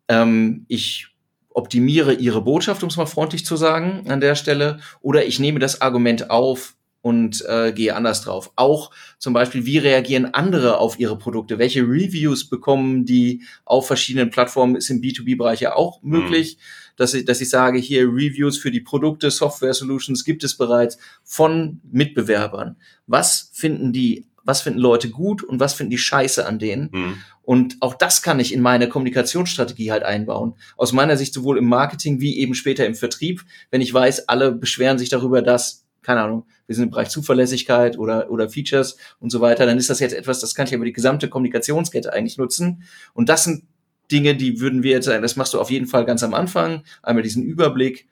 ähm, 0.06 0.66
ich 0.68 1.08
optimiere 1.48 2.12
ihre 2.12 2.42
Botschaft, 2.42 2.82
um 2.82 2.90
es 2.90 2.98
mal 2.98 3.06
freundlich 3.06 3.46
zu 3.46 3.56
sagen, 3.56 4.04
an 4.10 4.20
der 4.20 4.34
Stelle, 4.34 4.80
oder 5.00 5.24
ich 5.24 5.38
nehme 5.38 5.60
das 5.60 5.80
Argument 5.80 6.28
auf 6.28 6.76
und 7.00 7.42
äh, 7.48 7.72
gehe 7.72 7.96
anders 7.96 8.20
drauf. 8.20 8.52
Auch 8.54 8.90
zum 9.18 9.32
Beispiel, 9.32 9.64
wie 9.64 9.78
reagieren 9.78 10.26
andere 10.34 10.76
auf 10.76 11.00
ihre 11.00 11.16
Produkte? 11.16 11.58
Welche 11.58 11.80
Reviews 11.80 12.50
bekommen 12.50 13.06
die 13.06 13.44
auf 13.64 13.86
verschiedenen 13.86 14.28
Plattformen? 14.28 14.76
Ist 14.76 14.90
im 14.90 15.00
B2B-Bereich 15.00 15.60
ja 15.60 15.74
auch 15.74 16.02
möglich. 16.02 16.58
Mhm 16.58 16.83
dass 16.96 17.14
ich, 17.14 17.24
dass 17.24 17.40
ich 17.40 17.50
sage, 17.50 17.78
hier 17.78 18.04
Reviews 18.04 18.58
für 18.58 18.70
die 18.70 18.80
Produkte, 18.80 19.30
Software 19.30 19.74
Solutions 19.74 20.24
gibt 20.24 20.44
es 20.44 20.56
bereits 20.56 20.98
von 21.22 21.80
Mitbewerbern. 21.90 22.76
Was 23.06 23.50
finden 23.52 23.92
die, 23.92 24.26
was 24.44 24.62
finden 24.62 24.80
Leute 24.80 25.10
gut 25.10 25.42
und 25.42 25.60
was 25.60 25.74
finden 25.74 25.90
die 25.90 25.98
scheiße 25.98 26.46
an 26.46 26.58
denen? 26.58 26.90
Mhm. 26.92 27.18
Und 27.42 27.76
auch 27.80 27.94
das 27.94 28.22
kann 28.22 28.40
ich 28.40 28.52
in 28.54 28.62
meine 28.62 28.88
Kommunikationsstrategie 28.88 29.92
halt 29.92 30.02
einbauen. 30.02 30.54
Aus 30.76 30.92
meiner 30.92 31.16
Sicht 31.16 31.34
sowohl 31.34 31.58
im 31.58 31.66
Marketing 31.66 32.20
wie 32.20 32.38
eben 32.38 32.54
später 32.54 32.86
im 32.86 32.94
Vertrieb, 32.94 33.44
wenn 33.70 33.80
ich 33.80 33.92
weiß, 33.92 34.28
alle 34.28 34.52
beschweren 34.52 34.98
sich 34.98 35.10
darüber, 35.10 35.42
dass, 35.42 35.84
keine 36.02 36.22
Ahnung, 36.22 36.46
wir 36.66 36.74
sind 36.74 36.84
im 36.84 36.90
Bereich 36.90 37.10
Zuverlässigkeit 37.10 37.98
oder, 37.98 38.30
oder 38.30 38.48
Features 38.48 38.96
und 39.20 39.30
so 39.30 39.40
weiter, 39.42 39.66
dann 39.66 39.76
ist 39.76 39.90
das 39.90 40.00
jetzt 40.00 40.14
etwas, 40.14 40.40
das 40.40 40.54
kann 40.54 40.66
ich 40.66 40.72
über 40.72 40.86
die 40.86 40.92
gesamte 40.92 41.28
Kommunikationskette 41.28 42.12
eigentlich 42.12 42.38
nutzen. 42.38 42.82
Und 43.12 43.28
das 43.28 43.44
sind 43.44 43.64
Dinge, 44.10 44.34
die 44.34 44.60
würden 44.60 44.82
wir 44.82 44.92
jetzt 44.92 45.06
sagen, 45.06 45.22
das 45.22 45.36
machst 45.36 45.54
du 45.54 45.60
auf 45.60 45.70
jeden 45.70 45.86
Fall 45.86 46.04
ganz 46.04 46.22
am 46.22 46.34
Anfang, 46.34 46.82
einmal 47.02 47.22
diesen 47.22 47.42
Überblick, 47.42 48.08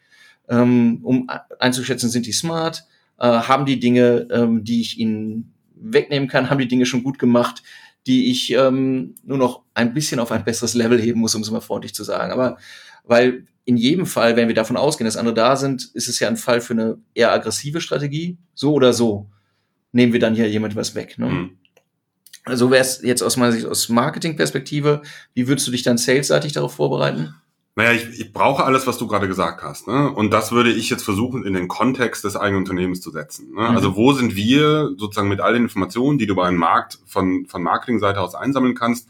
ähm, 0.49 1.01
um 1.03 1.29
einzuschätzen, 1.59 2.11
sind 2.11 2.27
die 2.27 2.33
smart, 2.33 2.85
äh, 3.19 3.27
haben 3.27 3.67
die 3.67 3.79
Dinge, 3.79 4.29
ähm, 4.31 4.65
die 4.65 4.81
ich 4.81 4.99
ihnen 4.99 5.53
wegnehmen 5.75 6.29
kann, 6.29 6.51
haben 6.51 6.59
die 6.59 6.69
Dinge 6.69 6.87
schon 6.87 7.03
gut 7.03 7.19
gemacht, 7.19 7.63
die 8.07 8.31
ich 8.31 8.53
ähm, 8.53 9.15
nur 9.23 9.39
noch 9.39 9.63
ein 9.75 9.95
bisschen 9.95 10.21
auf 10.21 10.33
ein 10.33 10.45
besseres 10.45 10.75
Level 10.75 11.01
heben 11.01 11.21
muss, 11.21 11.35
um 11.35 11.43
es 11.43 11.51
mal 11.51 11.61
freundlich 11.61 11.95
zu 11.95 12.05
sagen. 12.05 12.33
Aber 12.33 12.59
weil 13.05 13.47
in 13.65 13.77
jedem 13.77 14.07
Fall, 14.07 14.37
wenn 14.37 14.49
wir 14.49 14.55
davon 14.55 14.77
ausgehen, 14.77 15.07
dass 15.07 15.17
andere 15.17 15.35
da 15.35 15.57
sind, 15.57 15.91
ist 15.95 16.09
es 16.09 16.19
ja 16.19 16.29
ein 16.29 16.37
Fall 16.37 16.61
für 16.61 16.73
eine 16.73 16.99
eher 17.15 17.33
aggressive 17.33 17.81
Strategie. 17.81 18.39
So 18.55 18.73
oder 18.73 18.93
so 18.93 19.31
nehmen 19.93 20.13
wir 20.13 20.21
dann 20.21 20.35
hier 20.35 20.49
jemand 20.49 20.75
was 20.75 20.95
weg. 20.95 21.19
Ne? 21.19 21.27
Mhm. 21.27 21.59
Also 22.45 22.71
wäre 22.71 22.83
es 22.83 23.03
jetzt 23.03 23.23
aus 23.23 23.37
meiner 23.37 23.53
Sicht 23.53 23.67
aus 23.67 23.89
Marketing-Perspektive, 23.89 25.03
wie 25.35 25.47
würdest 25.47 25.67
du 25.67 25.71
dich 25.71 25.83
dann 25.83 25.99
salesseitig 25.99 26.53
darauf 26.53 26.75
vorbereiten? 26.75 27.35
Naja, 27.75 27.93
ich, 27.93 28.21
ich 28.21 28.33
brauche 28.33 28.65
alles, 28.65 28.87
was 28.87 28.99
du 28.99 29.07
gerade 29.07 29.29
gesagt 29.29 29.63
hast. 29.63 29.89
Ne? 29.89 30.11
Und 30.11 30.31
das 30.31 30.53
würde 30.53 30.71
ich 30.71 30.91
jetzt 30.91 31.05
versuchen, 31.05 31.45
in 31.45 31.55
den 31.55 31.69
Kontext 31.69 32.25
des 32.25 32.37
eigenen 32.37 32.65
Unternehmens 32.65 33.01
zu 33.01 33.11
setzen. 33.11 33.55
Ne? 33.55 33.71
Mhm. 33.71 33.77
Also 33.77 33.97
wo 33.97 34.13
sind 34.13 34.37
wir 34.37 34.91
sozusagen 34.99 35.29
mit 35.29 35.41
all 35.41 35.55
den 35.55 35.63
Informationen, 35.63 36.19
die 36.19 36.27
du 36.27 36.35
bei 36.35 36.47
einem 36.47 36.59
Markt 36.59 36.99
von, 37.07 37.47
von 37.47 37.63
Marketingseite 37.63 38.21
aus 38.21 38.35
einsammeln 38.35 38.75
kannst, 38.75 39.09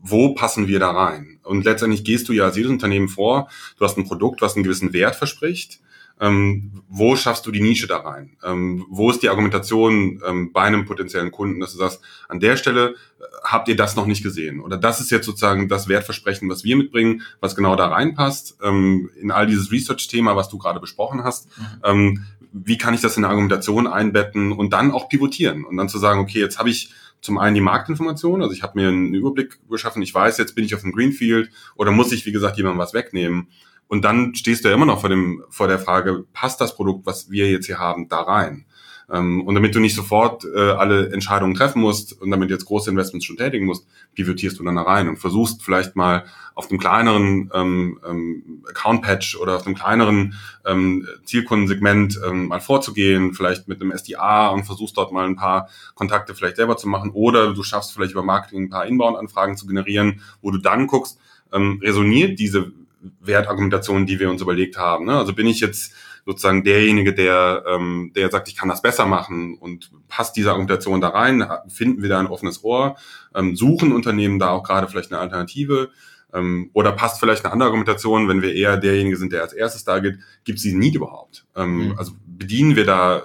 wo 0.00 0.34
passen 0.34 0.68
wir 0.68 0.78
da 0.80 0.90
rein? 0.90 1.38
Und 1.42 1.64
letztendlich 1.64 2.02
gehst 2.02 2.28
du 2.28 2.32
ja 2.32 2.44
als 2.44 2.56
jedes 2.56 2.72
Unternehmen 2.72 3.08
vor, 3.08 3.48
du 3.78 3.84
hast 3.84 3.98
ein 3.98 4.04
Produkt, 4.04 4.40
was 4.40 4.54
einen 4.54 4.64
gewissen 4.64 4.92
Wert 4.92 5.16
verspricht 5.16 5.80
ähm, 6.20 6.82
wo 6.88 7.16
schaffst 7.16 7.46
du 7.46 7.50
die 7.50 7.60
Nische 7.60 7.86
da 7.86 7.98
rein? 7.98 8.36
Ähm, 8.44 8.86
wo 8.90 9.10
ist 9.10 9.22
die 9.22 9.28
Argumentation 9.28 10.22
ähm, 10.26 10.52
bei 10.52 10.62
einem 10.62 10.84
potenziellen 10.84 11.30
Kunden, 11.30 11.60
dass 11.60 11.72
du 11.72 11.78
sagst, 11.78 12.00
an 12.28 12.40
der 12.40 12.56
Stelle 12.56 12.90
äh, 12.90 13.24
habt 13.44 13.68
ihr 13.68 13.76
das 13.76 13.96
noch 13.96 14.06
nicht 14.06 14.22
gesehen? 14.22 14.60
Oder 14.60 14.76
das 14.76 15.00
ist 15.00 15.10
jetzt 15.10 15.26
sozusagen 15.26 15.68
das 15.68 15.88
Wertversprechen, 15.88 16.48
was 16.48 16.64
wir 16.64 16.76
mitbringen, 16.76 17.22
was 17.40 17.56
genau 17.56 17.76
da 17.76 17.88
reinpasst, 17.88 18.58
ähm, 18.62 19.10
in 19.20 19.30
all 19.30 19.46
dieses 19.46 19.72
Research-Thema, 19.72 20.36
was 20.36 20.48
du 20.48 20.58
gerade 20.58 20.80
besprochen 20.80 21.24
hast. 21.24 21.48
Mhm. 21.58 21.64
Ähm, 21.84 22.24
wie 22.52 22.78
kann 22.78 22.94
ich 22.94 23.00
das 23.00 23.16
in 23.16 23.24
eine 23.24 23.30
Argumentation 23.30 23.86
einbetten 23.86 24.52
und 24.52 24.72
dann 24.72 24.90
auch 24.90 25.08
pivotieren 25.08 25.64
und 25.64 25.76
dann 25.76 25.88
zu 25.88 25.98
sagen, 25.98 26.20
okay, 26.20 26.38
jetzt 26.38 26.58
habe 26.58 26.68
ich 26.68 26.92
zum 27.22 27.38
einen 27.38 27.54
die 27.54 27.60
Marktinformation, 27.60 28.42
also 28.42 28.52
ich 28.52 28.62
habe 28.62 28.78
mir 28.78 28.88
einen 28.88 29.14
Überblick 29.14 29.58
geschaffen, 29.70 30.02
ich 30.02 30.12
weiß, 30.12 30.38
jetzt 30.38 30.54
bin 30.54 30.64
ich 30.64 30.74
auf 30.74 30.82
dem 30.82 30.92
Greenfield 30.92 31.50
oder 31.76 31.92
muss 31.92 32.12
ich, 32.12 32.26
wie 32.26 32.32
gesagt, 32.32 32.56
jemandem 32.56 32.80
was 32.80 32.94
wegnehmen. 32.94 33.48
Und 33.92 34.06
dann 34.06 34.34
stehst 34.34 34.64
du 34.64 34.70
ja 34.70 34.74
immer 34.74 34.86
noch 34.86 35.02
vor, 35.02 35.10
dem, 35.10 35.44
vor 35.50 35.68
der 35.68 35.78
Frage, 35.78 36.24
passt 36.32 36.62
das 36.62 36.74
Produkt, 36.74 37.04
was 37.04 37.30
wir 37.30 37.50
jetzt 37.50 37.66
hier 37.66 37.78
haben, 37.78 38.08
da 38.08 38.22
rein? 38.22 38.64
Ähm, 39.12 39.46
und 39.46 39.54
damit 39.54 39.74
du 39.74 39.80
nicht 39.80 39.94
sofort 39.94 40.46
äh, 40.46 40.70
alle 40.70 41.12
Entscheidungen 41.12 41.52
treffen 41.52 41.82
musst 41.82 42.18
und 42.18 42.30
damit 42.30 42.48
jetzt 42.48 42.64
große 42.64 42.88
Investments 42.88 43.26
schon 43.26 43.36
tätigen 43.36 43.66
musst, 43.66 43.86
pivotierst 44.14 44.58
du 44.58 44.64
dann 44.64 44.76
da 44.76 44.82
rein 44.84 45.08
und 45.08 45.18
versuchst 45.18 45.62
vielleicht 45.62 45.94
mal 45.94 46.24
auf 46.54 46.70
einem 46.70 46.80
kleineren 46.80 47.50
ähm, 47.52 48.00
ähm, 48.08 48.64
Account-Patch 48.66 49.36
oder 49.36 49.56
auf 49.56 49.66
einem 49.66 49.76
kleineren 49.76 50.36
ähm, 50.64 51.06
Zielkundensegment 51.26 52.18
ähm, 52.26 52.46
mal 52.46 52.60
vorzugehen, 52.60 53.34
vielleicht 53.34 53.68
mit 53.68 53.82
einem 53.82 53.92
SDA 53.92 54.48
und 54.48 54.64
versuchst 54.64 54.96
dort 54.96 55.12
mal 55.12 55.26
ein 55.26 55.36
paar 55.36 55.68
Kontakte 55.94 56.34
vielleicht 56.34 56.56
selber 56.56 56.78
zu 56.78 56.88
machen 56.88 57.10
oder 57.10 57.52
du 57.52 57.62
schaffst 57.62 57.92
vielleicht 57.92 58.12
über 58.12 58.22
Marketing 58.22 58.62
ein 58.62 58.70
paar 58.70 58.86
Inbound-Anfragen 58.86 59.58
zu 59.58 59.66
generieren, 59.66 60.22
wo 60.40 60.50
du 60.50 60.56
dann 60.56 60.86
guckst, 60.86 61.18
ähm, 61.52 61.78
resoniert 61.82 62.38
diese 62.38 62.72
Wertargumentation, 63.20 64.06
die 64.06 64.20
wir 64.20 64.30
uns 64.30 64.42
überlegt 64.42 64.78
haben. 64.78 65.06
Ne? 65.06 65.16
Also 65.16 65.34
bin 65.34 65.46
ich 65.46 65.60
jetzt 65.60 65.94
sozusagen 66.24 66.62
derjenige, 66.62 67.14
der, 67.14 67.64
ähm, 67.66 68.12
der 68.14 68.30
sagt, 68.30 68.48
ich 68.48 68.56
kann 68.56 68.68
das 68.68 68.82
besser 68.82 69.06
machen 69.06 69.58
und 69.58 69.90
passt 70.08 70.36
diese 70.36 70.50
Argumentation 70.50 71.00
da 71.00 71.08
rein, 71.08 71.44
finden 71.68 72.02
wir 72.02 72.08
da 72.08 72.20
ein 72.20 72.28
offenes 72.28 72.62
Ohr, 72.62 72.96
ähm, 73.34 73.56
suchen 73.56 73.92
Unternehmen 73.92 74.38
da 74.38 74.50
auch 74.50 74.62
gerade 74.62 74.86
vielleicht 74.86 75.10
eine 75.10 75.20
Alternative 75.20 75.90
ähm, 76.32 76.70
oder 76.72 76.92
passt 76.92 77.18
vielleicht 77.18 77.44
eine 77.44 77.52
andere 77.52 77.68
Argumentation, 77.68 78.28
wenn 78.28 78.42
wir 78.42 78.54
eher 78.54 78.76
derjenige 78.76 79.16
sind, 79.16 79.32
der 79.32 79.42
als 79.42 79.52
erstes 79.52 79.84
da 79.84 79.98
geht, 79.98 80.18
gibt 80.44 80.58
es 80.58 80.62
diesen 80.62 80.78
Need 80.78 80.94
überhaupt? 80.94 81.44
Ähm, 81.56 81.88
mhm. 81.88 81.98
Also 81.98 82.12
bedienen 82.24 82.76
wir 82.76 82.84
da 82.84 83.22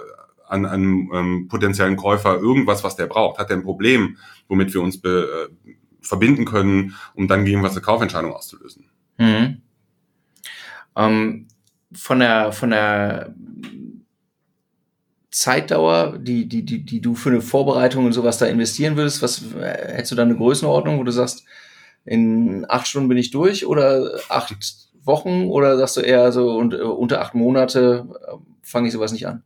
an 0.48 0.64
einem 0.64 1.10
ähm, 1.14 1.48
potenziellen 1.48 1.96
Käufer 1.96 2.38
irgendwas, 2.38 2.82
was 2.82 2.96
der 2.96 3.06
braucht? 3.06 3.38
Hat 3.38 3.50
er 3.50 3.56
ein 3.56 3.62
Problem, 3.62 4.16
womit 4.48 4.72
wir 4.72 4.80
uns 4.80 5.00
be, 5.00 5.48
äh, 5.66 5.74
verbinden 6.00 6.46
können, 6.46 6.94
um 7.14 7.28
dann 7.28 7.44
gegen 7.44 7.62
was 7.62 7.72
eine 7.72 7.82
Kaufentscheidung 7.82 8.32
auszulösen? 8.32 8.86
Mhm. 9.18 9.62
Ähm, 10.96 11.48
von 11.92 12.20
der, 12.20 12.52
von 12.52 12.70
der 12.70 13.34
Zeitdauer, 15.30 16.18
die, 16.18 16.48
die, 16.48 16.64
die, 16.64 16.84
die 16.84 17.00
du 17.00 17.14
für 17.14 17.30
eine 17.30 17.40
Vorbereitung 17.40 18.06
und 18.06 18.12
sowas 18.12 18.38
da 18.38 18.46
investieren 18.46 18.96
würdest, 18.96 19.22
was 19.22 19.42
hättest 19.60 20.12
du 20.12 20.16
da 20.16 20.22
eine 20.22 20.36
Größenordnung, 20.36 20.98
wo 20.98 21.04
du 21.04 21.12
sagst, 21.12 21.44
in 22.04 22.64
acht 22.68 22.86
Stunden 22.86 23.08
bin 23.08 23.18
ich 23.18 23.30
durch 23.30 23.66
oder 23.66 24.18
acht 24.28 24.56
Wochen 25.04 25.46
oder 25.46 25.76
sagst 25.76 25.96
du 25.96 26.00
eher 26.00 26.32
so 26.32 26.56
und, 26.56 26.74
äh, 26.74 26.78
unter 26.78 27.20
acht 27.20 27.34
Monate 27.34 28.06
äh, 28.26 28.36
fange 28.62 28.88
ich 28.88 28.92
sowas 28.92 29.12
nicht 29.12 29.26
an? 29.26 29.42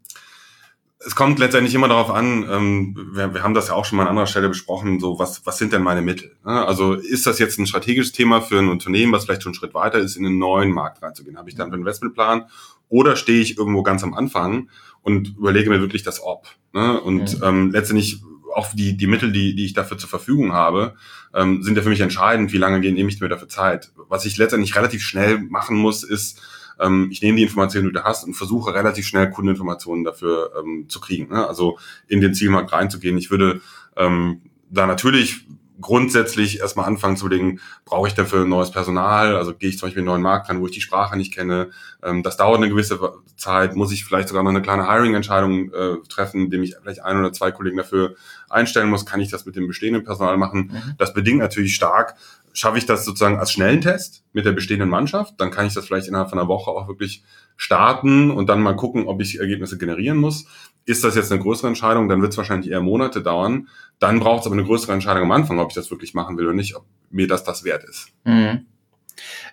Es 1.06 1.14
kommt 1.14 1.38
letztendlich 1.38 1.74
immer 1.74 1.88
darauf 1.88 2.10
an, 2.10 2.46
ähm, 2.50 3.10
wir, 3.12 3.34
wir 3.34 3.42
haben 3.42 3.54
das 3.54 3.68
ja 3.68 3.74
auch 3.74 3.84
schon 3.84 3.96
mal 3.96 4.04
an 4.04 4.10
anderer 4.10 4.26
Stelle 4.26 4.48
besprochen, 4.48 5.00
so 5.00 5.18
was, 5.18 5.44
was 5.46 5.58
sind 5.58 5.72
denn 5.72 5.82
meine 5.82 6.02
Mittel? 6.02 6.36
Ne? 6.44 6.66
Also 6.66 6.94
ist 6.94 7.26
das 7.26 7.38
jetzt 7.38 7.58
ein 7.58 7.66
strategisches 7.66 8.12
Thema 8.12 8.40
für 8.40 8.58
ein 8.58 8.68
Unternehmen, 8.68 9.12
was 9.12 9.24
vielleicht 9.24 9.42
schon 9.42 9.50
einen 9.50 9.54
Schritt 9.54 9.74
weiter 9.74 9.98
ist, 9.98 10.16
in 10.16 10.26
einen 10.26 10.38
neuen 10.38 10.70
Markt 10.70 11.02
reinzugehen? 11.02 11.38
Habe 11.38 11.48
ich 11.48 11.56
dann 11.56 11.68
einen 11.72 11.80
Investmentplan 11.80 12.46
oder 12.88 13.16
stehe 13.16 13.40
ich 13.40 13.58
irgendwo 13.58 13.82
ganz 13.82 14.02
am 14.02 14.14
Anfang 14.14 14.68
und 15.02 15.36
überlege 15.36 15.70
mir 15.70 15.80
wirklich 15.80 16.02
das 16.02 16.22
Ob? 16.22 16.46
Ne? 16.72 17.00
Und 17.00 17.38
mhm. 17.38 17.44
ähm, 17.44 17.70
letztendlich 17.72 18.22
auch 18.54 18.72
die, 18.74 18.96
die 18.96 19.06
Mittel, 19.06 19.32
die, 19.32 19.54
die 19.54 19.64
ich 19.64 19.72
dafür 19.72 19.98
zur 19.98 20.10
Verfügung 20.10 20.52
habe, 20.52 20.94
ähm, 21.34 21.62
sind 21.62 21.76
ja 21.76 21.82
für 21.82 21.88
mich 21.88 22.00
entscheidend, 22.00 22.52
wie 22.52 22.58
lange 22.58 22.80
nehme 22.80 23.08
ich 23.08 23.20
mir 23.20 23.28
dafür 23.28 23.48
Zeit. 23.48 23.92
Was 24.08 24.26
ich 24.26 24.36
letztendlich 24.36 24.76
relativ 24.76 25.02
schnell 25.02 25.38
machen 25.38 25.76
muss, 25.76 26.04
ist, 26.04 26.40
ähm, 26.82 27.08
ich 27.10 27.22
nehme 27.22 27.36
die 27.36 27.44
Informationen, 27.44 27.88
die 27.88 27.92
du 27.92 28.04
hast 28.04 28.24
und 28.24 28.34
versuche 28.34 28.74
relativ 28.74 29.06
schnell 29.06 29.30
Kundeninformationen 29.30 30.04
dafür 30.04 30.52
ähm, 30.58 30.86
zu 30.88 31.00
kriegen. 31.00 31.32
Ne? 31.32 31.46
Also 31.46 31.78
in 32.08 32.20
den 32.20 32.34
Zielmarkt 32.34 32.72
reinzugehen. 32.72 33.16
Ich 33.18 33.30
würde 33.30 33.60
ähm, 33.96 34.42
da 34.70 34.86
natürlich 34.86 35.46
grundsätzlich 35.80 36.60
erstmal 36.60 36.86
anfangen 36.86 37.16
zu 37.16 37.26
überlegen, 37.26 37.60
brauche 37.84 38.08
ich 38.08 38.14
dafür 38.14 38.46
neues 38.46 38.70
Personal? 38.70 39.36
Also 39.36 39.52
gehe 39.54 39.68
ich 39.68 39.78
zum 39.78 39.88
Beispiel 39.88 40.02
in 40.02 40.08
einen 40.08 40.14
neuen 40.14 40.22
Markt 40.22 40.48
rein, 40.48 40.60
wo 40.60 40.66
ich 40.66 40.72
die 40.72 40.80
Sprache 40.80 41.16
nicht 41.16 41.34
kenne. 41.34 41.70
Ähm, 42.02 42.22
das 42.22 42.36
dauert 42.36 42.58
eine 42.58 42.68
gewisse 42.68 42.98
Zeit. 43.36 43.74
Muss 43.74 43.92
ich 43.92 44.04
vielleicht 44.04 44.28
sogar 44.28 44.42
noch 44.42 44.50
eine 44.50 44.62
kleine 44.62 44.88
Hiring-Entscheidung 44.88 45.72
äh, 45.72 45.96
treffen, 46.08 46.42
indem 46.42 46.62
ich 46.62 46.76
vielleicht 46.80 47.04
ein 47.04 47.18
oder 47.18 47.32
zwei 47.32 47.50
Kollegen 47.50 47.76
dafür 47.76 48.14
einstellen 48.48 48.88
muss? 48.88 49.04
Kann 49.04 49.20
ich 49.20 49.30
das 49.30 49.44
mit 49.44 49.56
dem 49.56 49.66
bestehenden 49.66 50.04
Personal 50.04 50.38
machen? 50.38 50.70
Mhm. 50.72 50.94
Das 50.98 51.12
bedingt 51.12 51.40
natürlich 51.40 51.74
stark, 51.74 52.14
schaffe 52.52 52.78
ich 52.78 52.86
das 52.86 53.04
sozusagen 53.04 53.38
als 53.38 53.52
schnellen 53.52 53.80
Test 53.80 54.24
mit 54.32 54.44
der 54.44 54.52
bestehenden 54.52 54.88
Mannschaft, 54.88 55.34
dann 55.38 55.50
kann 55.50 55.66
ich 55.66 55.74
das 55.74 55.86
vielleicht 55.86 56.08
innerhalb 56.08 56.30
von 56.30 56.38
einer 56.38 56.48
Woche 56.48 56.70
auch 56.70 56.88
wirklich 56.88 57.24
starten 57.56 58.30
und 58.30 58.48
dann 58.48 58.60
mal 58.60 58.76
gucken, 58.76 59.06
ob 59.06 59.20
ich 59.20 59.38
Ergebnisse 59.38 59.78
generieren 59.78 60.18
muss. 60.18 60.46
Ist 60.84 61.04
das 61.04 61.14
jetzt 61.14 61.30
eine 61.30 61.40
größere 61.40 61.68
Entscheidung, 61.68 62.08
dann 62.08 62.20
wird 62.20 62.32
es 62.32 62.38
wahrscheinlich 62.38 62.70
eher 62.70 62.80
Monate 62.80 63.22
dauern. 63.22 63.68
Dann 63.98 64.20
braucht 64.20 64.40
es 64.40 64.46
aber 64.46 64.56
eine 64.56 64.64
größere 64.64 64.92
Entscheidung 64.92 65.22
am 65.22 65.32
Anfang, 65.32 65.60
ob 65.60 65.68
ich 65.68 65.74
das 65.74 65.90
wirklich 65.90 66.12
machen 66.12 66.36
will 66.36 66.46
oder 66.46 66.54
nicht, 66.54 66.74
ob 66.74 66.84
mir 67.10 67.28
das 67.28 67.44
das 67.44 67.64
wert 67.64 67.84
ist. 67.84 68.08
Mhm. 68.24 68.66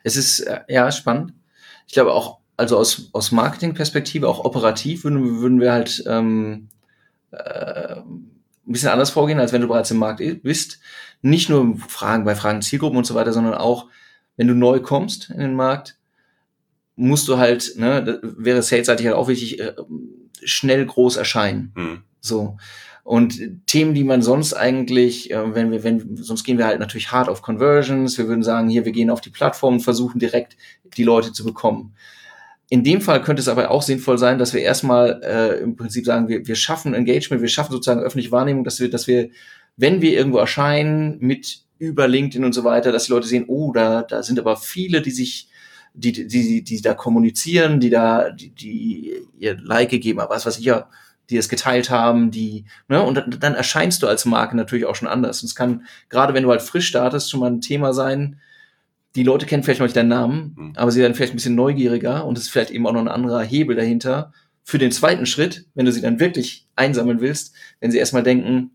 Es 0.04 0.16
ist 0.16 0.40
äh, 0.42 0.62
ja 0.68 0.92
spannend. 0.92 1.34
Ich 1.88 1.94
glaube 1.94 2.14
auch, 2.14 2.40
also 2.58 2.78
aus, 2.78 3.10
aus 3.14 3.32
Marketingperspektive, 3.32 4.28
auch 4.28 4.44
operativ 4.44 5.04
würden, 5.04 5.40
würden 5.40 5.60
wir 5.60 5.72
halt 5.72 6.04
ähm, 6.08 6.70
äh, 7.32 8.02
ein 8.70 8.72
bisschen 8.74 8.90
anders 8.90 9.10
vorgehen, 9.10 9.40
als 9.40 9.54
wenn 9.54 9.62
du 9.62 9.68
bereits 9.68 9.92
im 9.92 9.98
Markt 9.98 10.22
bist. 10.44 10.80
Nicht 11.22 11.50
nur 11.50 11.78
Fragen 11.88 12.24
bei 12.24 12.36
Fragen 12.36 12.62
Zielgruppen 12.62 12.98
und 12.98 13.06
so 13.06 13.16
weiter, 13.16 13.34
sondern 13.34 13.56
auch, 13.56 13.88
wenn 14.38 14.48
du 14.48 14.54
neu 14.54 14.80
kommst 14.80 15.30
in 15.30 15.40
den 15.40 15.56
Markt, 15.56 15.98
musst 16.96 17.28
du 17.28 17.38
halt, 17.38 17.74
ne, 17.78 18.20
wäre 18.22 18.62
salesseitig 18.62 19.06
halt 19.06 19.16
auch 19.16 19.28
wichtig, 19.28 19.60
äh, 19.60 19.74
schnell 20.44 20.86
groß 20.86 21.18
erscheinen. 21.18 21.74
Mhm. 21.76 22.04
So. 22.20 22.58
Und 23.04 23.66
Themen, 23.66 23.96
die 23.96 24.04
man 24.04 24.22
sonst 24.22 24.54
eigentlich, 24.54 25.32
äh, 25.32 25.56
wenn 25.56 25.72
wir, 25.72 25.84
wenn, 25.84 26.16
sonst 26.18 26.44
gehen 26.44 26.58
wir 26.58 26.68
halt 26.68 26.80
natürlich 26.80 27.12
hart 27.12 27.28
auf 27.28 27.42
Conversions. 27.42 28.18
Wir 28.18 28.28
würden 28.28 28.44
sagen, 28.44 28.70
hier, 28.70 28.86
wir 28.86 28.92
gehen 28.92 29.10
auf 29.10 29.22
die 29.22 29.32
Plattform 29.32 29.76
und 29.76 29.80
versuchen 29.80 30.20
direkt 30.20 30.58
die 30.96 31.04
Leute 31.04 31.34
zu 31.34 31.44
bekommen. 31.44 31.96
In 32.70 32.84
dem 32.84 33.02
Fall 33.02 33.24
könnte 33.24 33.42
es 33.42 33.48
aber 33.48 33.72
auch 33.72 33.82
sinnvoll 33.82 34.20
sein, 34.20 34.38
dass 34.38 34.54
wir 34.54 34.62
erstmal 34.62 35.22
äh, 35.24 35.60
im 35.60 35.76
Prinzip 35.76 36.06
sagen, 36.06 36.28
wir, 36.28 36.46
wir 36.46 36.56
schaffen 36.56 36.94
Engagement, 36.94 37.42
wir 37.42 37.50
schaffen 37.50 37.72
sozusagen 37.72 38.02
öffentliche 38.02 38.32
Wahrnehmung, 38.32 38.64
dass 38.64 38.80
wir, 38.80 38.92
dass 38.92 39.08
wir, 39.08 39.30
wenn 39.80 40.02
wir 40.02 40.12
irgendwo 40.12 40.38
erscheinen, 40.38 41.18
mit 41.20 41.62
über 41.78 42.08
LinkedIn 42.08 42.44
und 42.44 42.54
so 42.54 42.66
weiter, 42.66 42.92
dass 42.92 43.06
die 43.06 43.14
Leute 43.14 43.28
sehen, 43.28 43.46
oh, 43.48 43.72
da, 43.72 44.04
da 44.04 44.22
sind 44.22 44.38
aber 44.38 44.58
viele, 44.58 45.02
die 45.02 45.12
sich, 45.12 45.48
die, 45.94 46.12
die, 46.12 46.28
die, 46.28 46.64
die 46.64 46.82
da 46.82 46.94
kommunizieren, 46.94 47.80
die 47.80 47.90
da, 47.90 48.30
die, 48.30 48.50
die 48.50 49.14
ihr 49.40 49.58
Like 49.62 49.90
gegeben 49.90 50.20
haben, 50.20 50.30
was 50.30 50.46
weiß 50.46 50.60
ich 50.60 50.66
ja, 50.66 50.90
die 51.30 51.38
es 51.38 51.48
geteilt 51.48 51.90
haben, 51.90 52.30
die, 52.32 52.66
ne, 52.90 53.02
und 53.02 53.16
dann, 53.16 53.38
dann 53.40 53.56
erscheinst 53.56 54.04
du 54.04 54.08
als 54.08 54.26
Marke 54.26 54.58
natürlich 54.58 54.86
auch 54.86 54.96
schon 54.96 55.08
anders. 55.08 55.42
Und 55.42 55.48
es 55.48 55.56
kann, 55.56 55.86
gerade 56.10 56.34
wenn 56.34 56.44
du 56.44 56.50
halt 56.50 56.62
frisch 56.62 56.88
startest, 56.88 57.32
schon 57.32 57.40
mal 57.40 57.52
ein 57.52 57.62
Thema 57.62 57.94
sein, 57.94 58.42
die 59.16 59.24
Leute 59.24 59.46
kennen 59.46 59.64
vielleicht 59.64 59.80
noch 59.80 59.88
nicht 59.88 59.96
deinen 59.96 60.10
Namen, 60.10 60.56
mhm. 60.58 60.74
aber 60.76 60.92
sie 60.92 61.00
werden 61.00 61.16
vielleicht 61.16 61.34
ein 61.34 61.38
bisschen 61.38 61.56
neugieriger 61.56 62.26
und 62.26 62.38
es 62.38 62.46
ist 62.46 62.50
vielleicht 62.50 62.72
eben 62.72 62.86
auch 62.86 62.94
noch 62.94 63.02
ein 63.02 63.08
anderer 63.08 63.42
Hebel 63.42 63.78
dahinter 63.78 64.34
für 64.64 64.78
den 64.78 64.92
zweiten 64.92 65.26
Schritt, 65.26 65.66
wenn 65.74 65.86
du 65.86 65.92
sie 65.92 66.02
dann 66.02 66.20
wirklich 66.20 66.68
einsammeln 66.76 67.22
willst, 67.22 67.56
wenn 67.80 67.92
sie 67.92 67.98
erstmal 67.98 68.24
denken, 68.24 68.72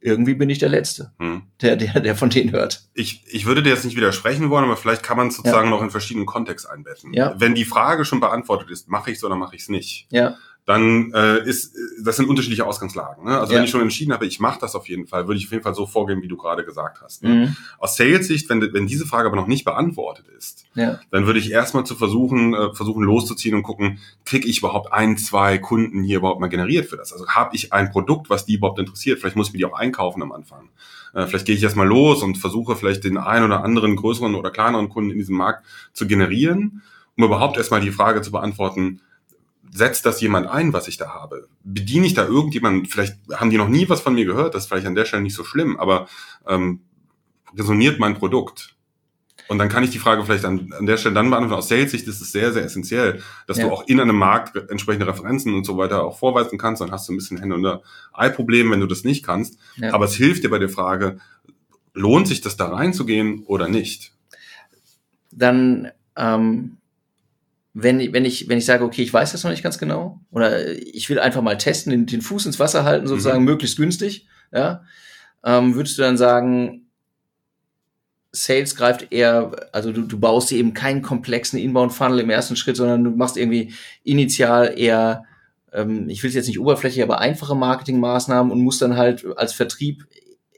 irgendwie 0.00 0.34
bin 0.34 0.50
ich 0.50 0.58
der 0.58 0.68
Letzte, 0.68 1.12
mhm. 1.18 1.42
der, 1.60 1.76
der, 1.76 2.00
der 2.00 2.16
von 2.16 2.30
denen 2.30 2.52
hört. 2.52 2.88
Ich, 2.94 3.24
ich 3.28 3.46
würde 3.46 3.62
dir 3.62 3.70
jetzt 3.70 3.84
nicht 3.84 3.96
widersprechen 3.96 4.50
wollen, 4.50 4.64
aber 4.64 4.76
vielleicht 4.76 5.02
kann 5.02 5.16
man 5.16 5.28
es 5.28 5.36
sozusagen 5.36 5.68
ja. 5.68 5.70
noch 5.70 5.82
in 5.82 5.90
verschiedenen 5.90 6.26
Kontext 6.26 6.68
einbetten. 6.68 7.12
Ja. 7.12 7.34
Wenn 7.38 7.54
die 7.54 7.64
Frage 7.64 8.04
schon 8.04 8.20
beantwortet 8.20 8.70
ist, 8.70 8.88
mache 8.88 9.10
ich 9.10 9.18
es 9.18 9.24
oder 9.24 9.36
mache 9.36 9.56
ich 9.56 9.62
es 9.62 9.68
nicht, 9.68 10.06
ja 10.10 10.36
dann 10.66 11.12
äh, 11.14 11.48
ist 11.48 11.76
das 12.02 12.16
sind 12.16 12.28
unterschiedliche 12.28 12.66
Ausgangslagen. 12.66 13.24
Ne? 13.24 13.38
Also 13.38 13.52
Ja. 13.52 13.58
wenn 13.58 13.64
ich 13.64 13.70
schon 13.70 13.80
entschieden 13.80 14.12
habe, 14.12 14.26
ich 14.26 14.40
mache 14.40 14.58
das 14.60 14.74
auf 14.74 14.88
jeden 14.88 15.06
Fall, 15.06 15.28
würde 15.28 15.38
ich 15.38 15.46
auf 15.46 15.52
jeden 15.52 15.62
Fall 15.62 15.74
so 15.74 15.86
vorgehen, 15.86 16.22
wie 16.22 16.28
du 16.28 16.36
gerade 16.36 16.64
gesagt 16.64 17.00
hast. 17.00 17.22
Ne? 17.22 17.28
Mhm. 17.28 17.56
Aus 17.78 17.96
Sales-Sicht, 17.96 18.50
wenn, 18.50 18.60
wenn 18.74 18.86
diese 18.88 19.06
Frage 19.06 19.28
aber 19.28 19.36
noch 19.36 19.46
nicht 19.46 19.64
beantwortet 19.64 20.26
ist, 20.36 20.64
Ja. 20.74 20.98
dann 21.12 21.26
würde 21.26 21.38
ich 21.38 21.52
erstmal 21.52 21.84
zu 21.86 21.94
versuchen, 21.94 22.52
äh, 22.52 22.74
versuchen 22.74 23.04
loszuziehen 23.04 23.54
und 23.54 23.62
gucken, 23.62 24.00
kriege 24.24 24.48
ich 24.48 24.58
überhaupt 24.58 24.92
ein, 24.92 25.16
zwei 25.16 25.56
Kunden 25.58 26.02
hier 26.02 26.18
überhaupt 26.18 26.40
mal 26.40 26.48
generiert 26.48 26.86
für 26.90 26.96
das? 26.96 27.12
Also 27.12 27.28
habe 27.28 27.54
ich 27.54 27.72
ein 27.72 27.90
Produkt, 27.90 28.28
was 28.28 28.44
die 28.44 28.54
überhaupt 28.54 28.80
interessiert? 28.80 29.20
Vielleicht 29.20 29.36
muss 29.36 29.46
ich 29.48 29.52
mir 29.52 29.58
die 29.58 29.64
auch 29.66 29.78
einkaufen 29.78 30.20
am 30.22 30.32
Anfang. 30.32 30.68
Äh, 31.14 31.26
vielleicht 31.28 31.46
gehe 31.46 31.54
ich 31.54 31.62
erstmal 31.62 31.86
los 31.86 32.24
und 32.24 32.38
versuche 32.38 32.74
vielleicht 32.74 33.04
den 33.04 33.18
einen 33.18 33.44
oder 33.44 33.62
anderen 33.62 33.94
größeren 33.94 34.34
oder 34.34 34.50
kleineren 34.50 34.88
Kunden 34.88 35.12
in 35.12 35.18
diesem 35.18 35.36
Markt 35.36 35.64
zu 35.92 36.08
generieren, 36.08 36.82
um 37.16 37.22
überhaupt 37.24 37.56
erstmal 37.56 37.80
die 37.80 37.92
Frage 37.92 38.20
zu 38.20 38.32
beantworten, 38.32 39.00
setzt 39.76 40.06
das 40.06 40.20
jemand 40.20 40.46
ein, 40.46 40.72
was 40.72 40.88
ich 40.88 40.96
da 40.96 41.10
habe? 41.10 41.48
Bediene 41.62 42.06
ich 42.06 42.14
da 42.14 42.24
irgendjemanden? 42.24 42.86
Vielleicht 42.86 43.16
haben 43.32 43.50
die 43.50 43.58
noch 43.58 43.68
nie 43.68 43.88
was 43.88 44.00
von 44.00 44.14
mir 44.14 44.24
gehört, 44.24 44.54
das 44.54 44.64
ist 44.64 44.68
vielleicht 44.68 44.86
an 44.86 44.94
der 44.94 45.04
Stelle 45.04 45.22
nicht 45.22 45.34
so 45.34 45.44
schlimm, 45.44 45.76
aber 45.76 46.08
ähm, 46.46 46.80
resoniert 47.56 47.98
mein 47.98 48.14
Produkt? 48.14 48.74
Und 49.48 49.58
dann 49.58 49.68
kann 49.68 49.84
ich 49.84 49.90
die 49.90 49.98
Frage 49.98 50.24
vielleicht 50.24 50.44
an, 50.44 50.72
an 50.76 50.86
der 50.86 50.96
Stelle 50.96 51.14
dann 51.14 51.30
beantworten. 51.30 51.58
Aus 51.58 51.68
Sales-Sicht 51.68 52.08
ist 52.08 52.20
es 52.20 52.32
sehr, 52.32 52.52
sehr 52.52 52.64
essentiell, 52.64 53.22
dass 53.46 53.58
Ja. 53.58 53.66
du 53.66 53.72
auch 53.72 53.86
in 53.86 54.00
einem 54.00 54.16
Markt 54.16 54.56
entsprechende 54.70 55.06
Referenzen 55.06 55.54
und 55.54 55.64
so 55.64 55.76
weiter 55.76 56.02
auch 56.04 56.18
vorweisen 56.18 56.58
kannst. 56.58 56.80
Dann 56.82 56.90
hast 56.90 57.08
du 57.08 57.12
ein 57.12 57.16
bisschen 57.16 57.38
Hände- 57.38 57.54
und 57.54 57.80
Ei-Problem, 58.12 58.72
wenn 58.72 58.80
du 58.80 58.86
das 58.86 59.04
nicht 59.04 59.24
kannst. 59.24 59.58
Ja. 59.76 59.92
Aber 59.92 60.06
es 60.06 60.16
hilft 60.16 60.42
dir 60.42 60.50
bei 60.50 60.58
der 60.58 60.68
Frage, 60.68 61.18
lohnt 61.94 62.26
sich 62.26 62.40
das 62.40 62.56
da 62.56 62.68
reinzugehen 62.68 63.44
oder 63.46 63.68
nicht? 63.68 64.12
Dann, 65.30 65.92
ähm, 66.16 66.78
wenn, 67.78 68.12
wenn, 68.14 68.24
ich, 68.24 68.48
wenn 68.48 68.56
ich 68.56 68.64
sage, 68.64 68.84
okay, 68.84 69.02
ich 69.02 69.12
weiß 69.12 69.32
das 69.32 69.44
noch 69.44 69.50
nicht 69.50 69.62
ganz 69.62 69.76
genau, 69.76 70.20
oder 70.30 70.66
ich 70.76 71.10
will 71.10 71.18
einfach 71.18 71.42
mal 71.42 71.58
testen, 71.58 71.90
den, 71.90 72.06
den 72.06 72.22
Fuß 72.22 72.46
ins 72.46 72.58
Wasser 72.58 72.84
halten, 72.84 73.06
sozusagen 73.06 73.44
möglichst 73.44 73.76
günstig, 73.76 74.26
ja, 74.50 74.82
ähm, 75.44 75.74
würdest 75.74 75.98
du 75.98 76.02
dann 76.02 76.16
sagen, 76.16 76.86
Sales 78.32 78.76
greift 78.76 79.12
eher, 79.12 79.68
also 79.72 79.92
du, 79.92 80.02
du 80.02 80.18
baust 80.18 80.50
dir 80.50 80.58
eben 80.58 80.72
keinen 80.72 81.02
komplexen 81.02 81.58
Inbound-Funnel 81.58 82.20
im 82.20 82.30
ersten 82.30 82.56
Schritt, 82.56 82.76
sondern 82.76 83.04
du 83.04 83.10
machst 83.10 83.36
irgendwie 83.36 83.74
initial 84.04 84.72
eher, 84.78 85.24
ähm, 85.70 86.08
ich 86.08 86.22
will 86.22 86.28
es 86.28 86.34
jetzt 86.34 86.48
nicht 86.48 86.60
oberflächlich, 86.60 87.02
aber 87.02 87.20
einfache 87.20 87.54
Marketingmaßnahmen 87.54 88.52
und 88.52 88.60
musst 88.62 88.80
dann 88.80 88.96
halt 88.96 89.26
als 89.36 89.52
Vertrieb 89.52 90.06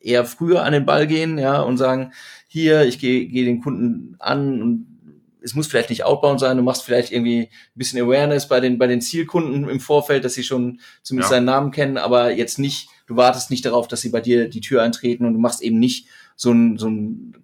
eher 0.00 0.24
früher 0.24 0.62
an 0.62 0.72
den 0.72 0.86
Ball 0.86 1.08
gehen, 1.08 1.36
ja, 1.36 1.62
und 1.62 1.78
sagen, 1.78 2.12
hier, 2.46 2.84
ich 2.84 3.00
gehe 3.00 3.26
geh 3.26 3.44
den 3.44 3.60
Kunden 3.60 4.14
an 4.20 4.62
und 4.62 4.97
es 5.42 5.54
muss 5.54 5.66
vielleicht 5.66 5.90
nicht 5.90 6.04
outbound 6.04 6.40
sein, 6.40 6.56
du 6.56 6.62
machst 6.62 6.82
vielleicht 6.82 7.12
irgendwie 7.12 7.42
ein 7.42 7.48
bisschen 7.74 8.00
Awareness 8.02 8.48
bei 8.48 8.60
den, 8.60 8.78
bei 8.78 8.86
den 8.86 9.00
Zielkunden 9.00 9.68
im 9.68 9.80
Vorfeld, 9.80 10.24
dass 10.24 10.34
sie 10.34 10.42
schon 10.42 10.80
zumindest 11.02 11.30
Ja. 11.30 11.36
seinen 11.36 11.44
Namen 11.46 11.70
kennen, 11.70 11.96
aber 11.96 12.32
jetzt 12.32 12.58
nicht, 12.58 12.88
du 13.06 13.16
wartest 13.16 13.50
nicht 13.50 13.64
darauf, 13.64 13.88
dass 13.88 14.00
sie 14.00 14.10
bei 14.10 14.20
dir 14.20 14.48
die 14.48 14.60
Tür 14.60 14.82
eintreten 14.82 15.24
und 15.24 15.34
du 15.34 15.38
machst 15.38 15.62
eben 15.62 15.78
nicht 15.78 16.06
so 16.36 16.52
ein, 16.52 16.76
so 16.78 16.88
ein, 16.88 17.34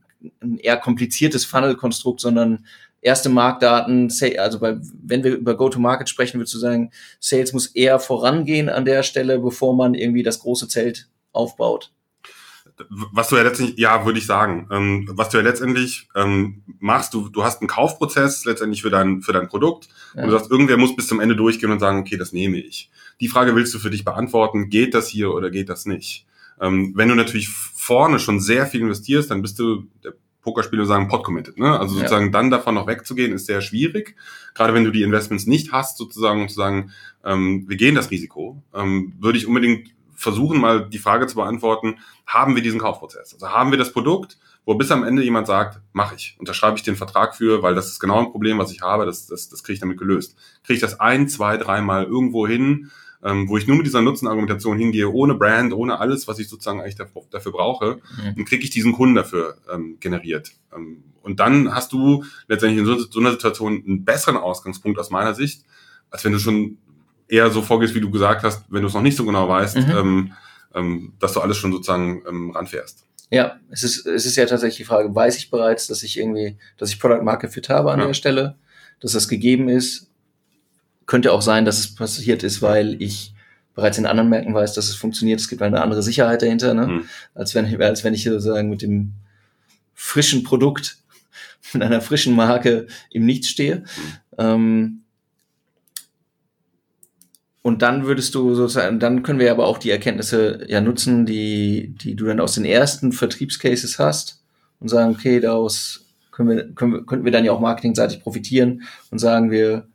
ein 0.43 0.59
eher 0.59 0.77
kompliziertes 0.77 1.45
Funnel-Konstrukt, 1.45 2.21
sondern 2.21 2.67
erste 3.01 3.29
Marktdaten, 3.29 4.11
also 4.39 4.59
bei, 4.59 4.79
wenn 5.03 5.23
wir 5.23 5.35
über 5.35 5.57
Go-to-Market 5.57 6.09
sprechen, 6.09 6.39
würdest 6.41 6.55
du 6.55 6.59
sagen, 6.59 6.91
Sales 7.21 7.53
muss 7.53 7.67
eher 7.67 7.99
vorangehen 7.99 8.69
an 8.69 8.85
der 8.85 9.03
Stelle, 9.03 9.39
bevor 9.39 9.75
man 9.77 9.95
irgendwie 9.95 10.23
das 10.23 10.41
große 10.41 10.69
Zelt 10.69 11.09
aufbaut. 11.33 11.93
Was 12.89 13.29
du 13.29 13.37
ja 13.37 13.43
letztendlich, 13.43 13.79
ja, 13.79 14.05
würde 14.05 14.19
ich 14.19 14.27
sagen, 14.27 14.67
ähm, 14.73 15.09
was 15.13 15.29
du 15.29 15.37
ja 15.37 15.45
letztendlich 15.45 16.09
ähm, 16.17 16.63
machst, 16.81 17.15
du, 17.15 17.29
du 17.29 17.45
hast 17.45 17.61
einen 17.61 17.69
Kaufprozess 17.69 18.45
letztendlich 18.45 18.83
für 18.83 18.91
dein, 18.91 19.23
für 19.23 19.33
dein 19.33 19.47
Produkt 19.49 19.89
Ja. 20.15 20.23
und 20.23 20.31
du 20.31 20.37
sagst, 20.37 20.51
irgendwer 20.51 20.77
muss 20.77 20.97
bis 20.97 21.07
zum 21.07 21.21
Ende 21.21 21.37
durchgehen 21.37 21.71
und 21.71 21.79
sagen, 21.79 22.01
okay, 22.01 22.17
das 22.17 22.33
nehme 22.33 22.59
ich. 22.59 22.91
Die 23.21 23.29
Frage 23.29 23.55
willst 23.55 23.73
du 23.75 23.79
für 23.79 23.91
dich 23.91 24.05
beantworten, 24.05 24.71
geht 24.71 24.93
das 24.95 25.07
hier 25.09 25.33
oder 25.33 25.51
geht 25.51 25.69
das 25.69 25.87
nicht? 25.87 26.27
Ähm, 26.61 26.93
wenn 26.97 27.09
du 27.09 27.15
natürlich 27.15 27.49
vorne 27.49 28.19
schon 28.19 28.41
sehr 28.41 28.67
viel 28.67 28.81
investierst, 28.81 29.31
dann 29.31 29.43
bist 29.43 29.59
du, 29.61 29.87
der 30.03 30.15
Pokerspieler 30.43 30.85
sagen, 30.85 31.09
pot 31.09 31.25
committed, 31.25 31.59
ne? 31.59 31.79
Also 31.79 31.95
Ja. 31.95 32.01
sozusagen 32.01 32.31
dann 32.33 32.51
davon 32.51 32.75
noch 32.75 32.87
wegzugehen, 32.87 33.33
ist 33.33 33.47
sehr 33.47 33.61
schwierig. 33.63 34.15
Gerade 34.55 34.75
wenn 34.75 34.85
du 34.85 34.91
die 34.91 35.03
Investments 35.03 35.47
nicht 35.47 35.73
hast, 35.73 35.97
sozusagen, 35.97 36.43
und 36.43 36.49
zu 36.51 36.57
sagen, 36.57 36.91
ähm, 37.25 37.65
wir 37.67 37.77
gehen 37.77 37.95
das 37.95 38.11
Risiko, 38.11 38.63
ähm, 38.75 39.15
würde 39.21 39.39
ich 39.39 39.47
unbedingt 39.47 39.94
versuchen, 40.25 40.61
mal 40.61 40.89
die 40.89 40.99
Frage 40.99 41.29
zu 41.29 41.37
beantworten, 41.37 41.99
haben 42.27 42.57
wir 42.57 42.63
diesen 42.63 42.81
Kaufprozess? 42.81 43.33
Also 43.35 43.51
haben 43.51 43.71
wir 43.71 43.79
das 43.79 43.93
Produkt, 43.93 44.37
wo 44.65 44.75
bis 44.75 44.91
am 44.91 45.05
Ende 45.05 45.23
jemand 45.23 45.47
sagt, 45.47 45.81
mache 45.93 46.17
ich, 46.17 46.37
unterschreibe 46.41 46.77
ich 46.77 46.83
den 46.83 46.97
Vertrag 46.97 47.37
für, 47.37 47.63
weil 47.63 47.77
das 47.77 47.87
ist 47.87 48.01
genau 48.01 48.19
ein 48.19 48.33
Problem, 48.33 48.59
was 48.59 48.73
ich 48.73 48.81
habe, 48.81 49.07
das, 49.07 49.27
das, 49.27 49.49
das 49.49 49.63
kriege 49.63 49.75
ich 49.75 49.81
damit 49.81 49.99
gelöst. 49.99 50.37
Kriege 50.65 50.75
ich 50.75 50.81
das 50.81 50.99
ein, 50.99 51.29
zwei, 51.29 51.57
dreimal 51.57 52.05
irgendwo 52.05 52.49
hin, 52.49 52.91
ähm, 53.23 53.49
wo 53.49 53.57
ich 53.57 53.67
nur 53.67 53.77
mit 53.77 53.87
dieser 53.87 54.03
Nutzenargumentation 54.03 54.77
hingehe, 54.77 55.09
ohne 55.09 55.35
Brand, 55.35 55.73
ohne 55.73 55.99
alles, 56.01 56.27
was 56.29 56.39
ich 56.39 56.49
sozusagen 56.49 56.81
eigentlich 56.81 56.97
dafür, 56.97 57.23
dafür 57.31 57.53
brauche, 57.53 57.97
Mhm. 57.97 58.35
dann 58.37 58.45
kriege 58.45 58.65
ich 58.65 58.71
diesen 58.71 58.93
Kunden 58.93 59.15
dafür 59.15 59.57
ähm, 59.73 59.97
generiert. 60.01 60.53
Ähm, 60.75 61.05
und 61.23 61.41
dann 61.41 61.75
hast 61.75 61.93
du 61.93 62.25
letztendlich 62.49 62.81
in 62.81 62.87
so, 62.87 62.99
so 62.99 63.21
einer 63.21 63.31
Situation 63.31 63.83
einen 63.87 64.05
besseren 64.05 64.37
Ausgangspunkt 64.37 64.99
aus 64.99 65.11
meiner 65.11 65.35
Sicht, 65.35 65.65
als 66.11 66.23
wenn 66.25 66.33
du 66.33 66.39
schon 66.39 66.79
eher 67.29 67.51
so 67.51 67.63
vorgehst, 67.63 67.95
wie 67.95 68.01
du 68.01 68.11
gesagt 68.11 68.43
hast, 68.45 68.65
wenn 68.69 68.83
du 68.83 68.89
es 68.89 68.95
noch 68.95 69.03
nicht 69.03 69.17
so 69.17 69.25
genau 69.25 69.49
weißt, 69.49 69.77
Mhm. 69.77 69.91
ähm, 69.97 70.33
ähm, 70.75 71.13
dass 71.21 71.33
du 71.33 71.41
alles 71.41 71.57
schon 71.57 71.73
sozusagen 71.73 72.23
ähm, 72.29 72.51
ranfährst. 72.51 73.05
Ja, 73.31 73.59
es 73.71 73.83
ist, 73.83 74.07
es 74.07 74.27
ist 74.27 74.37
ja 74.37 74.45
tatsächlich 74.47 74.77
die 74.79 74.85
Frage, 74.85 75.15
weiß 75.15 75.37
ich 75.39 75.51
bereits, 75.51 75.87
dass 75.87 76.03
ich 76.03 76.19
irgendwie, 76.19 76.57
dass 76.77 76.91
ich 76.91 77.01
Product 77.01 77.23
Market 77.23 77.51
Fit 77.53 77.69
habe 77.69 77.91
an 77.93 78.01
Ja. 78.01 78.07
der 78.07 78.15
Stelle, 78.15 78.57
dass 79.01 79.13
das 79.13 79.29
gegeben 79.29 79.69
ist. 79.69 80.09
Könnte 81.07 81.33
auch 81.33 81.43
sein, 81.43 81.65
dass 81.65 81.79
es 81.79 81.95
passiert 81.95 82.43
ist, 82.43 82.63
weil 82.63 83.01
ich 83.03 83.35
bereits 83.75 83.99
in 83.99 84.07
anderen 84.07 84.29
Märkten 84.31 84.55
weiß, 84.55 84.73
dass 84.75 84.89
es 84.89 84.95
funktioniert. 84.95 85.41
Es 85.41 85.49
gibt 85.49 85.63
eine 85.63 85.83
andere 85.83 86.03
Sicherheit 86.03 86.43
dahinter, 86.43 86.75
ne? 86.75 86.87
Mhm. 86.87 87.05
als, 87.35 87.55
wenn, 87.55 87.67
ich- 87.67 87.81
als 87.81 88.05
wenn 88.05 88.15
ich 88.15 88.25
sozusagen 88.25 88.69
mit 88.71 88.83
dem 88.83 89.13
frischen 89.95 90.43
Produkt, 90.45 90.99
mit 91.73 91.83
einer 91.83 92.01
frischen 92.01 92.35
Marke 92.37 92.87
im 93.11 93.25
Nichts 93.27 93.49
stehe. 93.49 93.85
Ähm, 94.39 95.04
und 97.65 97.81
dann 97.81 98.05
würdest 98.05 98.35
du 98.35 98.55
sozusagen, 98.55 99.01
dann 99.01 99.23
können 99.23 99.39
wir 99.39 99.51
aber 99.51 99.67
auch 99.67 99.79
die 99.79 99.91
Erkenntnisse 99.91 100.67
ja 100.69 100.83
nutzen, 100.83 101.25
die, 101.25 101.95
die 101.97 102.15
du 102.15 102.27
dann 102.27 102.39
aus 102.39 102.57
den 102.57 102.67
ersten 102.67 103.11
Vertriebscases 103.11 103.99
hast 103.99 104.43
und 104.81 104.89
sagen, 104.89 105.15
okay, 105.15 105.41
daraus 105.41 106.05
können 106.31 106.51
wir, 106.51 106.75
können 106.75 106.93
wir, 106.93 107.07
könnten 107.07 107.25
wir 107.25 107.33
dann 107.33 107.47
ja 107.47 107.53
auch 107.53 107.61
marketingseitig 107.61 108.21
profitieren 108.21 108.83
und 109.11 109.19
sagen, 109.19 109.51
wir, 109.51 109.89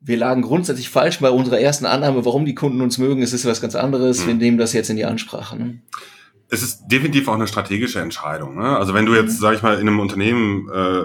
wir 0.00 0.16
lagen 0.16 0.42
grundsätzlich 0.42 0.88
falsch 0.88 1.20
bei 1.20 1.30
unserer 1.30 1.60
ersten 1.60 1.86
Annahme, 1.86 2.24
warum 2.24 2.44
die 2.44 2.56
Kunden 2.56 2.80
uns 2.80 2.98
mögen. 2.98 3.22
Es 3.22 3.32
ist 3.32 3.44
was 3.44 3.60
ganz 3.60 3.76
anderes. 3.76 4.24
Mhm. 4.24 4.26
Wir 4.26 4.34
nehmen 4.34 4.58
das 4.58 4.72
jetzt 4.72 4.90
in 4.90 4.96
die 4.96 5.04
Ansprache. 5.04 5.56
Ne? 5.56 5.78
Es 6.48 6.64
ist 6.64 6.88
definitiv 6.88 7.28
auch 7.28 7.34
eine 7.34 7.46
strategische 7.46 8.00
Entscheidung. 8.00 8.56
Ne? 8.56 8.76
Also 8.76 8.94
wenn 8.94 9.06
du 9.06 9.14
jetzt, 9.14 9.38
sag 9.38 9.54
ich 9.54 9.62
mal, 9.62 9.74
in 9.74 9.86
einem 9.86 10.00
Unternehmen 10.00 10.68
äh, 10.74 11.04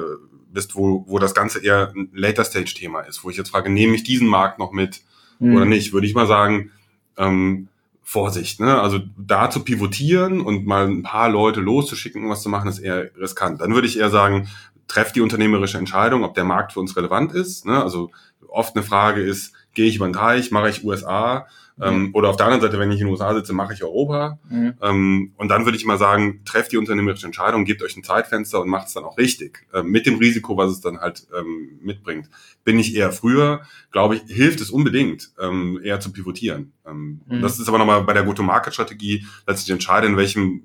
bist, 0.51 0.75
wo, 0.75 1.05
wo 1.07 1.19
das 1.19 1.33
Ganze 1.33 1.63
eher 1.63 1.91
ein 1.95 2.09
Later-Stage-Thema 2.13 3.01
ist, 3.01 3.23
wo 3.23 3.29
ich 3.29 3.37
jetzt 3.37 3.49
frage, 3.49 3.69
nehme 3.69 3.95
ich 3.95 4.03
diesen 4.03 4.27
Markt 4.27 4.59
noch 4.59 4.71
mit 4.71 5.01
Mhm. 5.39 5.55
oder 5.55 5.65
nicht, 5.65 5.93
würde 5.93 6.07
ich 6.07 6.13
mal 6.13 6.27
sagen, 6.27 6.71
ähm, 7.17 7.67
Vorsicht. 8.03 8.59
Ne? 8.59 8.81
Also 8.81 8.99
da 9.17 9.49
zu 9.49 9.63
pivotieren 9.63 10.41
und 10.41 10.65
mal 10.65 10.87
ein 10.87 11.03
paar 11.03 11.29
Leute 11.29 11.59
loszuschicken, 11.61 12.23
um 12.23 12.29
was 12.29 12.41
zu 12.41 12.49
machen, 12.49 12.67
ist 12.67 12.79
eher 12.79 13.11
riskant. 13.17 13.61
Dann 13.61 13.73
würde 13.73 13.87
ich 13.87 13.99
eher 13.99 14.09
sagen, 14.09 14.49
treff 14.87 15.11
die 15.11 15.21
unternehmerische 15.21 15.77
Entscheidung, 15.77 16.23
ob 16.23 16.33
der 16.33 16.43
Markt 16.43 16.73
für 16.73 16.79
uns 16.79 16.97
relevant 16.97 17.33
ist. 17.33 17.65
Ne? 17.65 17.81
Also 17.81 18.09
oft 18.47 18.75
eine 18.75 18.83
Frage 18.83 19.21
ist, 19.21 19.53
gehe 19.75 19.87
ich 19.87 19.97
über 19.97 20.07
den 20.07 20.13
Teich, 20.13 20.49
mache 20.49 20.69
ich 20.69 20.83
USA? 20.83 21.47
Ähm, 21.81 22.09
oder 22.13 22.29
auf 22.29 22.37
der 22.37 22.45
anderen 22.47 22.61
Seite, 22.61 22.79
wenn 22.79 22.91
ich 22.91 22.99
in 22.99 23.07
den 23.07 23.11
USA 23.11 23.33
sitze, 23.33 23.53
mache 23.53 23.73
ich 23.73 23.83
Europa. 23.83 24.39
Mhm. 24.49 24.73
Ähm, 24.81 25.33
und 25.37 25.47
dann 25.49 25.65
würde 25.65 25.77
ich 25.77 25.85
mal 25.85 25.97
sagen, 25.97 26.41
trefft 26.45 26.71
die 26.71 26.77
unternehmerische 26.77 27.25
Entscheidung, 27.25 27.65
gebt 27.65 27.81
euch 27.83 27.95
ein 27.95 28.03
Zeitfenster 28.03 28.61
und 28.61 28.69
macht 28.69 28.87
es 28.87 28.93
dann 28.93 29.03
auch 29.03 29.17
richtig. 29.17 29.67
Ähm, 29.73 29.87
mit 29.87 30.05
dem 30.05 30.17
Risiko, 30.17 30.57
was 30.57 30.71
es 30.71 30.81
dann 30.81 30.99
halt 30.99 31.27
ähm, 31.37 31.79
mitbringt. 31.81 32.29
Bin 32.63 32.79
ich 32.79 32.95
eher 32.95 33.11
früher, 33.11 33.61
glaube 33.91 34.15
ich, 34.15 34.21
hilft 34.27 34.61
es 34.61 34.69
unbedingt, 34.69 35.31
ähm, 35.39 35.79
eher 35.83 35.99
zu 35.99 36.11
pivotieren. 36.11 36.73
Ähm, 36.85 37.21
Mhm. 37.27 37.41
Das 37.41 37.59
ist 37.59 37.67
aber 37.67 37.77
nochmal 37.77 38.03
bei 38.03 38.13
der 38.13 38.23
Go-to-Market-Strategie 38.23 39.25
letztlich 39.47 39.71
entscheidend, 39.71 40.11
in 40.11 40.17
welchem, 40.17 40.61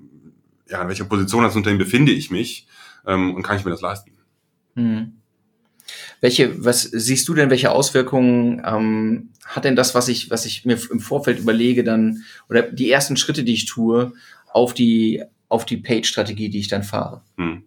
ja, 0.69 0.81
in 0.81 0.87
welcher 0.87 1.05
Position 1.05 1.43
als 1.43 1.55
Unternehmen 1.55 1.79
befinde 1.79 2.11
ich 2.11 2.31
mich 2.31 2.67
ähm, 3.05 3.35
und 3.35 3.43
kann 3.43 3.57
ich 3.57 3.65
mir 3.65 3.71
das 3.71 3.81
leisten. 3.81 4.11
Mhm. 4.75 5.13
Welche, 6.21 6.63
was 6.63 6.83
siehst 6.83 7.27
du 7.27 7.33
denn, 7.33 7.49
welche 7.49 7.71
Auswirkungen 7.71 8.61
ähm, 8.65 9.29
hat 9.45 9.65
denn 9.65 9.75
das, 9.75 9.95
was 9.95 10.07
ich, 10.07 10.29
was 10.29 10.45
ich 10.45 10.65
mir 10.65 10.77
im 10.89 10.99
Vorfeld 10.99 11.39
überlege, 11.39 11.83
dann, 11.83 12.23
oder 12.49 12.63
die 12.63 12.89
ersten 12.89 13.17
Schritte, 13.17 13.43
die 13.43 13.53
ich 13.53 13.65
tue, 13.65 14.13
auf 14.51 14.73
die, 14.73 15.23
auf 15.49 15.65
die 15.65 15.77
Page-Strategie, 15.77 16.49
die 16.49 16.59
ich 16.59 16.67
dann 16.67 16.83
fahre? 16.83 17.21
Hm. 17.37 17.63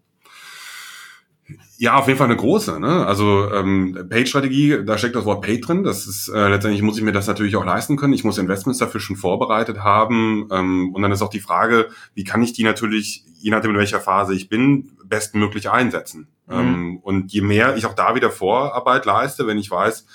Ja, 1.80 1.96
auf 1.96 2.08
jeden 2.08 2.18
Fall 2.18 2.26
eine 2.26 2.36
große. 2.36 2.80
Ne? 2.80 3.06
Also 3.06 3.52
ähm, 3.52 3.96
Paid-Strategie, 4.10 4.84
da 4.84 4.98
steckt 4.98 5.14
das 5.14 5.24
Wort 5.24 5.42
Paid 5.42 5.68
drin. 5.68 5.84
Das 5.84 6.08
ist 6.08 6.26
äh, 6.26 6.48
letztendlich 6.48 6.82
muss 6.82 6.98
ich 6.98 7.04
mir 7.04 7.12
das 7.12 7.28
natürlich 7.28 7.54
auch 7.54 7.64
leisten 7.64 7.96
können. 7.96 8.12
Ich 8.14 8.24
muss 8.24 8.36
Investments 8.36 8.80
dafür 8.80 9.00
schon 9.00 9.14
vorbereitet 9.14 9.78
haben. 9.78 10.48
Ähm, 10.50 10.92
und 10.92 11.02
dann 11.02 11.12
ist 11.12 11.22
auch 11.22 11.30
die 11.30 11.38
Frage, 11.38 11.88
wie 12.14 12.24
kann 12.24 12.42
ich 12.42 12.52
die 12.52 12.64
natürlich, 12.64 13.22
je 13.38 13.52
nachdem 13.52 13.70
in 13.70 13.76
welcher 13.76 14.00
Phase 14.00 14.34
ich 14.34 14.48
bin, 14.48 14.90
bestmöglich 15.08 15.70
einsetzen. 15.70 16.28
Mhm. 16.46 16.54
Ähm, 16.54 16.98
und 17.02 17.32
je 17.32 17.42
mehr 17.42 17.76
ich 17.76 17.86
auch 17.86 17.94
da 17.94 18.14
wieder 18.14 18.30
Vorarbeit 18.30 19.04
leiste, 19.04 19.46
wenn 19.46 19.58
ich 19.58 19.70
weiß, 19.70 20.06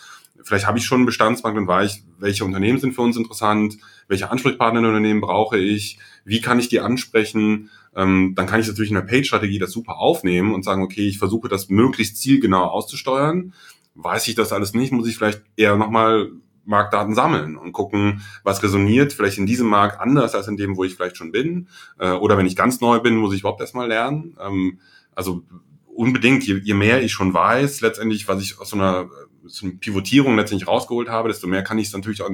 vielleicht 0.43 0.67
habe 0.67 0.77
ich 0.77 0.85
schon 0.85 0.99
einen 0.99 1.05
Bestandsmarkt 1.05 1.57
und 1.57 1.67
weiß, 1.67 2.03
welche 2.19 2.45
Unternehmen 2.45 2.79
sind 2.79 2.93
für 2.93 3.01
uns 3.01 3.17
interessant, 3.17 3.77
welche 4.07 4.29
Ansprechpartner 4.29 4.79
in 4.79 4.85
Unternehmen 4.85 5.21
brauche 5.21 5.57
ich, 5.57 5.99
wie 6.25 6.41
kann 6.41 6.59
ich 6.59 6.69
die 6.69 6.79
ansprechen, 6.79 7.69
ähm, 7.95 8.33
dann 8.35 8.47
kann 8.47 8.59
ich 8.59 8.67
natürlich 8.67 8.91
in 8.91 8.95
der 8.95 9.03
Page-Strategie 9.03 9.59
das 9.59 9.71
super 9.71 9.97
aufnehmen 9.97 10.53
und 10.53 10.63
sagen, 10.63 10.81
okay, 10.81 11.07
ich 11.07 11.19
versuche 11.19 11.47
das 11.47 11.69
möglichst 11.69 12.17
zielgenau 12.17 12.63
auszusteuern. 12.63 13.53
Weiß 13.95 14.27
ich 14.27 14.35
das 14.35 14.51
alles 14.51 14.73
nicht, 14.73 14.91
muss 14.91 15.07
ich 15.07 15.15
vielleicht 15.15 15.43
eher 15.55 15.75
nochmal 15.75 16.31
Marktdaten 16.65 17.15
sammeln 17.15 17.57
und 17.57 17.73
gucken, 17.73 18.21
was 18.43 18.63
resoniert 18.63 19.13
vielleicht 19.13 19.37
in 19.37 19.45
diesem 19.45 19.67
Markt 19.67 19.99
anders 19.99 20.35
als 20.35 20.47
in 20.47 20.57
dem, 20.57 20.77
wo 20.77 20.83
ich 20.83 20.95
vielleicht 20.95 21.17
schon 21.17 21.31
bin. 21.31 21.67
Äh, 21.99 22.11
oder 22.11 22.37
wenn 22.37 22.45
ich 22.45 22.55
ganz 22.55 22.81
neu 22.81 22.99
bin, 22.99 23.17
muss 23.17 23.33
ich 23.33 23.41
überhaupt 23.41 23.61
erstmal 23.61 23.87
lernen. 23.87 24.37
Ähm, 24.39 24.79
also 25.13 25.43
unbedingt, 25.85 26.43
je, 26.45 26.59
je 26.63 26.73
mehr 26.73 27.01
ich 27.03 27.11
schon 27.11 27.33
weiß, 27.33 27.81
letztendlich, 27.81 28.27
was 28.27 28.41
ich 28.41 28.59
aus 28.59 28.69
so 28.69 28.77
einer, 28.77 29.09
so 29.45 29.65
einer 29.65 29.75
Pivotierung 29.75 30.35
letztendlich 30.35 30.67
rausgeholt 30.67 31.09
habe, 31.09 31.29
desto 31.29 31.47
mehr 31.47 31.63
kann 31.63 31.77
ich 31.77 31.87
es 31.87 31.93
natürlich 31.93 32.21
auch 32.21 32.31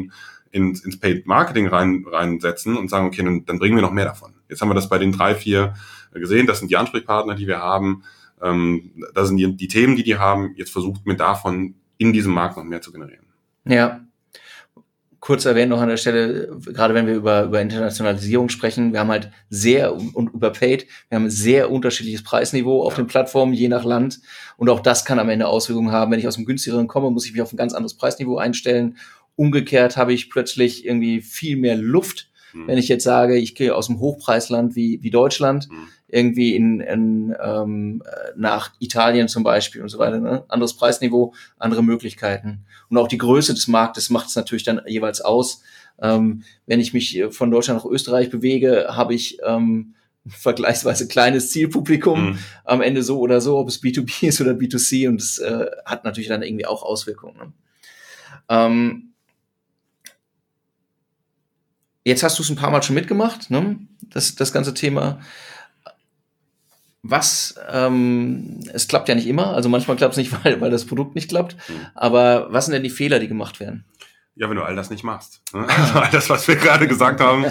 ins, 0.52 0.84
ins 0.84 1.00
Paid 1.00 1.28
Marketing 1.28 1.68
rein, 1.68 2.06
reinsetzen 2.08 2.78
und 2.78 2.90
sagen, 2.90 3.08
okay, 3.08 3.24
dann, 3.24 3.46
dann 3.46 3.60
bringen 3.60 3.76
wir 3.76 3.82
noch 3.82 3.92
mehr 3.92 4.06
davon. 4.06 4.34
Jetzt 4.48 4.62
haben 4.62 4.70
wir 4.70 4.76
das 4.76 4.90
bei 4.90 4.98
den 4.98 5.12
drei, 5.12 5.36
vier 5.36 5.74
gesehen, 6.14 6.48
das 6.48 6.60
sind 6.60 6.72
die 6.72 6.78
Ansprechpartner, 6.78 7.36
die 7.36 7.48
wir 7.48 7.60
haben, 7.60 8.04
ähm, 8.42 8.92
das 9.14 9.28
sind 9.28 9.38
die, 9.38 9.56
die 9.56 9.68
Themen, 9.68 9.96
die 9.96 10.04
die 10.04 10.18
haben. 10.18 10.54
Jetzt 10.56 10.72
versucht 10.72 11.06
mir 11.06 11.16
davon 11.16 11.76
in 11.98 12.14
diesem 12.14 12.34
Markt 12.34 12.58
noch 12.58 12.64
mehr 12.64 12.82
zu 12.82 12.92
generieren. 12.92 13.26
Ja, 13.66 14.02
kurz 15.20 15.46
erwähnen 15.46 15.70
noch 15.70 15.82
an 15.82 15.90
der 15.90 15.98
Stelle, 15.98 16.50
gerade 16.66 16.94
wenn 16.94 17.08
wir 17.08 17.16
über, 17.16 17.44
über 17.44 17.62
Internationalisierung 17.62 18.50
sprechen, 18.50 18.94
wir 18.94 19.00
haben 19.00 19.10
halt 19.10 19.32
sehr 19.50 19.96
und 19.96 20.34
über 20.34 20.52
Paid, 20.52 20.88
wir 21.10 21.18
haben 21.18 21.26
ein 21.26 21.30
sehr 21.30 21.72
unterschiedliches 21.72 22.24
Preisniveau 22.24 22.84
auf 22.84 22.94
ja. 22.94 23.04
den 23.04 23.08
Plattformen, 23.08 23.54
je 23.54 23.68
nach 23.68 23.84
Land. 23.84 24.20
Und 24.58 24.70
auch 24.70 24.80
das 24.80 25.06
kann 25.06 25.20
am 25.20 25.30
Ende 25.30 25.48
Auswirkungen 25.48 25.92
haben. 25.92 26.12
Wenn 26.12 26.20
ich 26.20 26.28
aus 26.28 26.36
dem 26.36 26.46
günstigeren 26.46 26.88
komme, 26.88 27.12
muss 27.12 27.26
ich 27.26 27.34
mich 27.34 27.42
auf 27.42 27.52
ein 27.54 27.58
ganz 27.58 27.74
anderes 27.74 27.96
Preisniveau 27.96 28.38
einstellen. 28.38 28.98
Umgekehrt 29.36 29.98
habe 29.98 30.14
ich 30.14 30.30
plötzlich 30.30 30.86
irgendwie 30.86 31.22
viel 31.22 31.58
mehr 31.58 31.76
Luft, 31.76 32.30
hm. 32.52 32.68
wenn 32.68 32.78
ich 32.78 32.88
jetzt 32.88 33.04
sage, 33.04 33.38
ich 33.38 33.56
gehe 33.56 33.76
aus 33.76 33.88
dem 33.88 34.00
Hochpreisland 34.00 34.76
wie, 34.76 35.02
wie 35.02 35.12
Deutschland. 35.12 35.68
Hm 35.70 35.88
irgendwie 36.12 36.56
in, 36.56 36.80
in 36.82 37.36
ähm, 37.42 38.04
nach 38.36 38.72
Italien 38.80 39.28
zum 39.28 39.44
Beispiel 39.44 39.82
und 39.82 39.90
so 39.90 40.00
weiter. 40.00 40.20
Ne? 40.20 40.44
Anderes 40.48 40.76
Preisniveau, 40.76 41.34
andere 41.58 41.84
Möglichkeiten. 41.84 42.66
Und 42.90 42.98
auch 42.98 43.08
die 43.08 43.18
Größe 43.18 43.54
des 43.54 43.68
Marktes 43.68 44.10
macht 44.10 44.28
es 44.28 44.36
natürlich 44.36 44.64
dann 44.64 44.82
jeweils 44.88 45.22
aus. 45.22 45.62
Ähm, 46.02 46.44
wenn 46.66 46.80
ich 46.80 46.94
mich 46.94 47.24
von 47.32 47.52
Deutschland 47.52 47.84
nach 47.84 47.90
Österreich 47.90 48.30
bewege, 48.30 48.88
habe 48.90 49.14
ich 49.14 49.38
ähm, 49.46 49.94
vergleichsweise 50.28 51.08
kleines 51.08 51.52
Zielpublikum 51.52 52.32
mhm. 52.32 52.40
am 52.66 52.82
Ende 52.82 53.04
so 53.04 53.20
oder 53.20 53.42
so, 53.42 53.58
ob 53.58 53.68
es 53.68 53.82
B2B 53.82 54.28
ist 54.28 54.42
oder 54.42 54.52
B2C 54.52 55.08
und 55.08 55.22
es 55.22 55.38
äh, 55.38 55.66
hat 55.86 56.04
natürlich 56.04 56.30
dann 56.30 56.44
irgendwie 56.44 56.66
auch 56.66 56.84
Auswirkungen. 56.84 57.38
Ne? 57.38 57.54
Ähm, 58.50 59.09
jetzt 62.10 62.24
hast 62.24 62.38
du 62.38 62.44
es 62.44 62.50
ein 62.50 62.56
paar 62.56 62.72
Mal 62.72 62.84
schon 62.84 62.96
mitgemacht, 62.96 63.50
ne? 63.50 63.78
das, 64.02 64.36
das 64.36 64.52
ganze 64.52 64.74
Thema 64.74 65.20
was, 67.02 67.56
ähm, 67.72 68.60
es 68.74 68.88
klappt 68.88 69.08
ja 69.10 69.16
nicht 69.16 69.28
immer, 69.28 69.54
also 69.54 69.70
manchmal 69.70 69.98
klappt 69.98 70.14
es 70.14 70.18
nicht, 70.18 70.34
weil, 70.44 70.60
weil 70.62 70.72
das 70.72 70.86
Produkt 70.86 71.16
nicht 71.16 71.30
klappt, 71.30 71.56
mhm. 71.70 71.88
aber 71.96 72.48
was 72.52 72.66
sind 72.66 72.74
denn 72.74 72.84
die 72.84 72.90
Fehler, 72.90 73.20
die 73.20 73.28
gemacht 73.28 73.60
werden? 73.60 73.86
Ja, 74.36 74.50
wenn 74.50 74.56
du 74.56 74.64
all 74.64 74.76
das 74.76 74.90
nicht 74.90 75.04
machst. 75.04 75.42
Ne? 75.54 75.68
Also 75.68 76.00
all 76.00 76.10
das, 76.12 76.30
was 76.30 76.48
wir 76.48 76.56
gerade 76.56 76.88
gesagt 76.88 77.20
haben, 77.20 77.46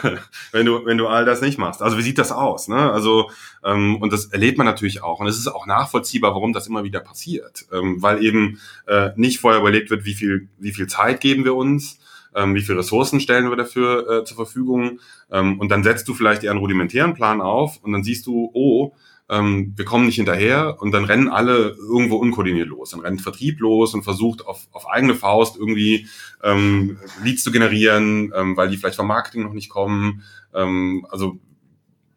wenn 0.52 0.66
du, 0.66 0.84
wenn 0.84 0.98
du 0.98 1.06
all 1.06 1.24
das 1.24 1.40
nicht 1.40 1.56
machst. 1.56 1.82
Also 1.82 1.98
wie 1.98 2.02
sieht 2.02 2.18
das 2.18 2.32
aus? 2.32 2.66
Ne? 2.66 2.90
Also, 2.90 3.30
ähm, 3.64 3.96
und 4.00 4.12
das 4.12 4.24
erlebt 4.26 4.58
man 4.58 4.66
natürlich 4.66 5.04
auch. 5.04 5.20
Und 5.20 5.28
es 5.28 5.38
ist 5.38 5.46
auch 5.46 5.66
nachvollziehbar, 5.66 6.32
warum 6.32 6.52
das 6.52 6.66
immer 6.66 6.82
wieder 6.82 6.98
passiert. 6.98 7.66
Ähm, 7.72 8.02
weil 8.02 8.24
eben 8.24 8.58
äh, 8.88 9.10
nicht 9.14 9.38
vorher 9.38 9.60
überlegt 9.60 9.90
wird, 9.90 10.04
wie 10.04 10.14
viel, 10.14 10.48
wie 10.58 10.72
viel 10.72 10.88
Zeit 10.88 11.20
geben 11.20 11.44
wir 11.44 11.54
uns, 11.54 12.00
ähm, 12.34 12.54
wie 12.54 12.60
viele 12.60 12.78
Ressourcen 12.78 13.20
stellen 13.20 13.48
wir 13.48 13.56
dafür 13.56 14.08
äh, 14.08 14.24
zur 14.24 14.36
Verfügung. 14.36 15.00
Ähm, 15.30 15.58
und 15.60 15.70
dann 15.70 15.82
setzt 15.82 16.08
du 16.08 16.14
vielleicht 16.14 16.44
eher 16.44 16.50
einen 16.50 16.60
rudimentären 16.60 17.14
Plan 17.14 17.40
auf 17.40 17.78
und 17.82 17.92
dann 17.92 18.04
siehst 18.04 18.26
du, 18.26 18.50
oh, 18.54 18.92
ähm, 19.28 19.72
wir 19.76 19.84
kommen 19.84 20.06
nicht 20.06 20.16
hinterher 20.16 20.76
und 20.80 20.92
dann 20.92 21.04
rennen 21.04 21.28
alle 21.28 21.76
irgendwo 21.78 22.16
unkoordiniert 22.16 22.68
los. 22.68 22.90
Dann 22.90 23.00
rennt 23.00 23.22
Vertrieb 23.22 23.60
los 23.60 23.94
und 23.94 24.02
versucht 24.02 24.46
auf, 24.46 24.68
auf 24.72 24.88
eigene 24.88 25.14
Faust 25.14 25.56
irgendwie 25.56 26.06
ähm, 26.42 26.98
Leads 27.22 27.42
zu 27.42 27.52
generieren, 27.52 28.32
ähm, 28.34 28.56
weil 28.56 28.68
die 28.68 28.76
vielleicht 28.76 28.96
vom 28.96 29.06
Marketing 29.06 29.42
noch 29.42 29.54
nicht 29.54 29.70
kommen. 29.70 30.22
Ähm, 30.54 31.06
also 31.10 31.38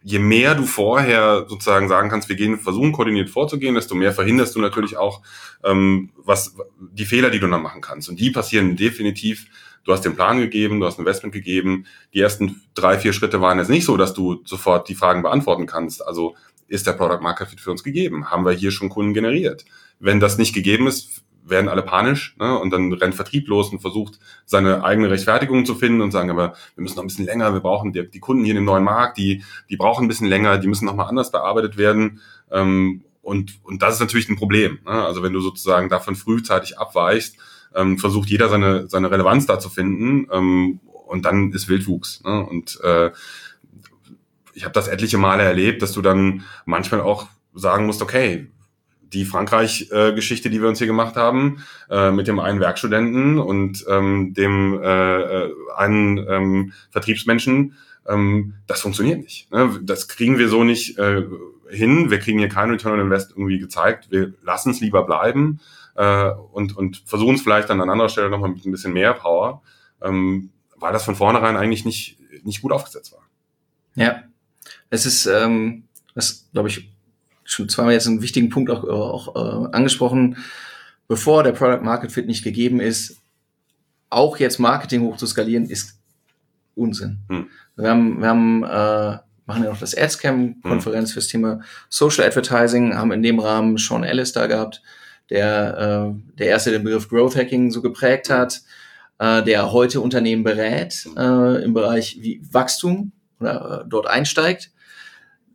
je 0.04 0.20
mehr 0.20 0.56
du 0.56 0.66
vorher 0.66 1.46
sozusagen 1.48 1.88
sagen 1.88 2.10
kannst, 2.10 2.30
wir 2.30 2.36
gehen, 2.36 2.60
versuchen 2.60 2.92
koordiniert 2.92 3.30
vorzugehen, 3.30 3.76
desto 3.76 3.96
mehr 3.96 4.12
verhinderst 4.12 4.56
du 4.56 4.60
natürlich 4.60 4.98
auch 4.98 5.22
ähm, 5.64 6.12
was 6.18 6.56
die 6.80 7.06
Fehler, 7.06 7.30
die 7.30 7.40
du 7.40 7.48
dann 7.48 7.64
machen 7.64 7.82
kannst. 7.82 8.10
Und 8.10 8.20
die 8.20 8.30
passieren 8.30 8.76
definitiv 8.76 9.48
du 9.86 9.94
hast 9.94 10.02
den 10.02 10.16
Plan 10.16 10.40
gegeben, 10.40 10.80
du 10.80 10.86
hast 10.86 10.98
ein 10.98 11.04
Investment 11.04 11.34
gegeben. 11.34 11.86
Die 12.14 12.20
ersten 12.20 12.62
drei, 12.74 13.00
vier 13.00 13.14
Schritte 13.14 13.40
waren 13.40 13.58
jetzt 13.58 13.70
nicht 13.70 13.86
so, 13.86 13.96
dass 13.96 14.14
du 14.14 14.42
sofort 14.44 14.90
die 14.90 14.96
Fragen 14.96 15.22
beantworten 15.22 15.66
kannst. 15.66 16.06
Also 16.06 16.36
ist 16.68 16.88
der 16.88 16.94
Product 16.94 17.22
Market 17.22 17.48
Fit 17.48 17.62
für 17.62 17.72
uns 17.72 17.84
gegeben? 17.84 18.30
Haben 18.30 18.46
wir 18.46 18.52
hier 18.52 18.72
schon 18.72 18.90
Kunden 18.90 19.14
generiert? 19.14 19.66
Wenn 20.00 20.20
das 20.20 20.38
nicht 20.38 20.54
gegeben 20.54 20.88
ist, 20.88 21.24
werden 21.48 21.70
alle 21.70 21.84
panisch 21.84 22.36
ne? 22.40 22.58
und 22.58 22.72
dann 22.72 22.92
rennt 22.92 23.14
Vertrieb 23.14 23.48
los 23.48 23.70
und 23.70 23.80
versucht, 23.80 24.20
seine 24.46 24.84
eigene 24.84 25.12
Rechtfertigung 25.12 25.64
zu 25.66 25.76
finden 25.76 26.02
und 26.02 26.12
sagen, 26.12 26.32
aber 26.32 26.56
wir 26.76 26.82
müssen 26.82 26.96
noch 26.96 27.04
ein 27.04 27.08
bisschen 27.08 27.26
länger, 27.26 27.54
wir 27.54 27.60
brauchen 27.60 27.94
die, 27.94 28.10
die 28.10 28.20
Kunden 28.20 28.44
hier 28.44 28.54
in 28.54 28.58
dem 28.58 28.66
neuen 28.66 28.84
Markt, 28.84 29.20
die, 29.20 29.44
die 29.70 29.78
brauchen 29.78 30.06
ein 30.06 30.08
bisschen 30.08 30.28
länger, 30.28 30.58
die 30.58 30.68
müssen 30.68 30.86
nochmal 30.86 31.08
anders 31.08 31.32
bearbeitet 31.32 31.78
werden. 31.78 32.22
Ähm, 32.52 33.04
und, 33.22 33.60
und 33.64 33.82
das 33.82 33.96
ist 33.96 34.00
natürlich 34.00 34.30
ein 34.30 34.38
Problem. 34.38 34.80
Ne? 34.86 34.92
Also 34.92 35.24
wenn 35.24 35.34
du 35.34 35.40
sozusagen 35.40 35.90
davon 35.90 36.16
frühzeitig 36.16 36.80
abweichst, 36.80 37.38
ähm, 37.76 37.98
versucht 37.98 38.30
jeder 38.30 38.50
seine, 38.50 38.88
seine 38.88 39.12
Relevanz 39.12 39.46
da 39.46 39.60
zu 39.60 39.70
finden 39.70 40.28
ähm, 40.32 40.80
und 41.08 41.26
dann 41.26 41.52
ist 41.52 41.68
Wildwuchs. 41.68 42.24
Ne? 42.24 42.46
Und 42.46 42.80
äh, 42.84 43.12
ich 44.54 44.64
habe 44.64 44.74
das 44.74 44.88
etliche 44.88 45.18
Male 45.18 45.44
erlebt, 45.44 45.82
dass 45.82 45.92
du 45.92 46.02
dann 46.02 46.44
manchmal 46.66 47.02
auch 47.02 47.28
sagen 47.54 47.86
musst, 47.86 48.02
okay, 48.02 48.48
die 49.14 49.26
Frankreich-Geschichte, 49.26 50.50
die 50.50 50.62
wir 50.62 50.68
uns 50.68 50.80
hier 50.80 50.88
gemacht 50.88 51.16
haben, 51.16 51.64
äh, 51.90 52.12
mit 52.12 52.28
dem 52.28 52.40
einen 52.40 52.60
Werkstudenten 52.60 53.38
und 53.40 53.86
ähm, 53.88 54.34
dem 54.34 54.80
äh, 54.82 55.22
äh, 55.22 55.52
einen 55.76 56.18
ähm, 56.18 56.74
Vertriebsmenschen, 56.90 57.76
ähm, 58.08 58.56
das 58.68 58.82
funktioniert 58.82 59.22
nicht. 59.22 59.52
Ne? 59.52 59.80
Das 59.84 60.08
kriegen 60.08 60.38
wir 60.38 60.50
so 60.50 60.64
nicht 60.64 60.98
äh, 60.98 61.24
hin. 61.70 62.10
Wir 62.10 62.20
kriegen 62.20 62.40
hier 62.40 62.50
keinen 62.50 62.72
Return 62.72 62.94
on 62.94 63.02
Invest 63.02 63.32
irgendwie 63.32 63.60
gezeigt. 63.60 64.08
Wir 64.12 64.34
lassen 64.44 64.72
es 64.72 64.82
lieber 64.82 65.04
bleiben 65.06 65.60
äh, 65.96 66.30
und, 66.52 66.76
und 66.78 67.04
versuchen 67.06 67.36
es 67.36 67.42
vielleicht 67.42 67.70
dann 67.70 67.82
an 67.82 67.90
anderer 67.90 68.10
Stelle 68.10 68.30
nochmal 68.30 68.52
mit 68.52 68.66
ein 68.66 68.72
bisschen 68.72 68.94
mehr 68.94 69.14
Power, 69.14 69.62
ähm, 70.02 70.52
weil 70.78 70.94
das 70.94 71.04
von 71.04 71.16
vornherein 71.16 71.58
eigentlich 71.58 71.86
nicht, 71.86 72.18
nicht 72.44 72.62
gut 72.62 72.72
aufgesetzt 72.72 73.14
war. 73.14 73.22
Ja, 73.96 74.24
es 74.90 75.06
ist, 75.06 75.26
ähm, 75.26 75.84
das 76.14 76.48
glaube 76.52 76.70
ich, 76.70 76.92
schon 77.44 77.70
zweimal 77.70 77.94
jetzt 77.94 78.08
einen 78.08 78.22
wichtigen 78.22 78.50
Punkt 78.50 78.70
auch, 78.70 78.84
auch 78.84 79.36
äh, 79.36 79.76
angesprochen, 79.76 80.38
bevor 81.08 81.44
der 81.44 81.52
Product 81.52 81.84
Market 81.84 82.12
Fit 82.12 82.28
nicht 82.28 82.44
gegeben 82.44 82.80
ist, 82.80 83.22
auch 84.10 84.38
jetzt 84.38 84.60
Marketing 84.60 85.02
hoch 85.02 85.18
zu 85.18 85.28
skalieren, 85.28 85.66
ist 85.66 86.00
Unsinn. 86.76 87.20
Hm. 87.30 87.48
Wir 87.76 87.90
haben, 87.90 88.22
wir 88.22 88.28
haben 88.28 88.64
äh, 88.64 89.20
machen 89.46 89.64
ja 89.64 89.70
noch 89.70 89.80
das 89.80 89.96
AdsCam-Konferenz 89.96 91.10
hm. 91.10 91.14
fürs 91.14 91.28
Thema 91.28 91.62
Social 91.90 92.26
Advertising, 92.26 92.96
haben 92.96 93.12
in 93.12 93.24
dem 93.24 93.40
Rahmen 93.40 93.78
Sean 93.78 94.04
Ellis 94.04 94.34
da 94.34 94.48
gehabt, 94.48 94.82
der, 95.30 96.14
äh, 96.14 96.38
der 96.38 96.48
erste 96.48 96.72
den 96.72 96.84
Begriff 96.84 97.10
Growth 97.10 97.36
Hacking 97.36 97.72
so 97.72 97.82
geprägt 97.82 98.30
hat, 98.30 98.62
äh, 99.20 99.44
der 99.44 99.72
heute 99.72 100.02
Unternehmen 100.02 100.44
berät 100.44 101.08
äh, 101.18 101.64
im 101.64 101.74
Bereich 101.74 102.18
wie 102.22 102.42
Wachstum 102.52 103.12
oder 103.40 103.84
äh, 103.86 103.90
dort 103.90 104.08
einsteigt. 104.08 104.72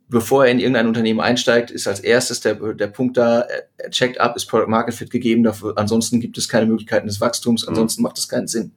Bevor 0.09 0.45
er 0.45 0.51
in 0.51 0.59
irgendein 0.59 0.87
Unternehmen 0.87 1.21
einsteigt, 1.21 1.71
ist 1.71 1.87
als 1.87 2.01
erstes 2.01 2.41
der, 2.41 2.55
der 2.55 2.87
Punkt 2.87 3.15
da, 3.15 3.47
er 3.77 3.89
checkt 3.91 4.19
ab, 4.19 4.35
ist 4.35 4.45
Product 4.47 4.67
Market 4.67 4.93
Fit 4.93 5.09
gegeben, 5.09 5.43
dafür, 5.43 5.77
ansonsten 5.77 6.19
gibt 6.19 6.37
es 6.37 6.49
keine 6.49 6.65
Möglichkeiten 6.65 7.07
des 7.07 7.21
Wachstums, 7.21 7.65
ansonsten 7.65 8.01
mhm. 8.01 8.03
macht 8.03 8.17
es 8.17 8.27
keinen 8.27 8.47
Sinn. 8.47 8.73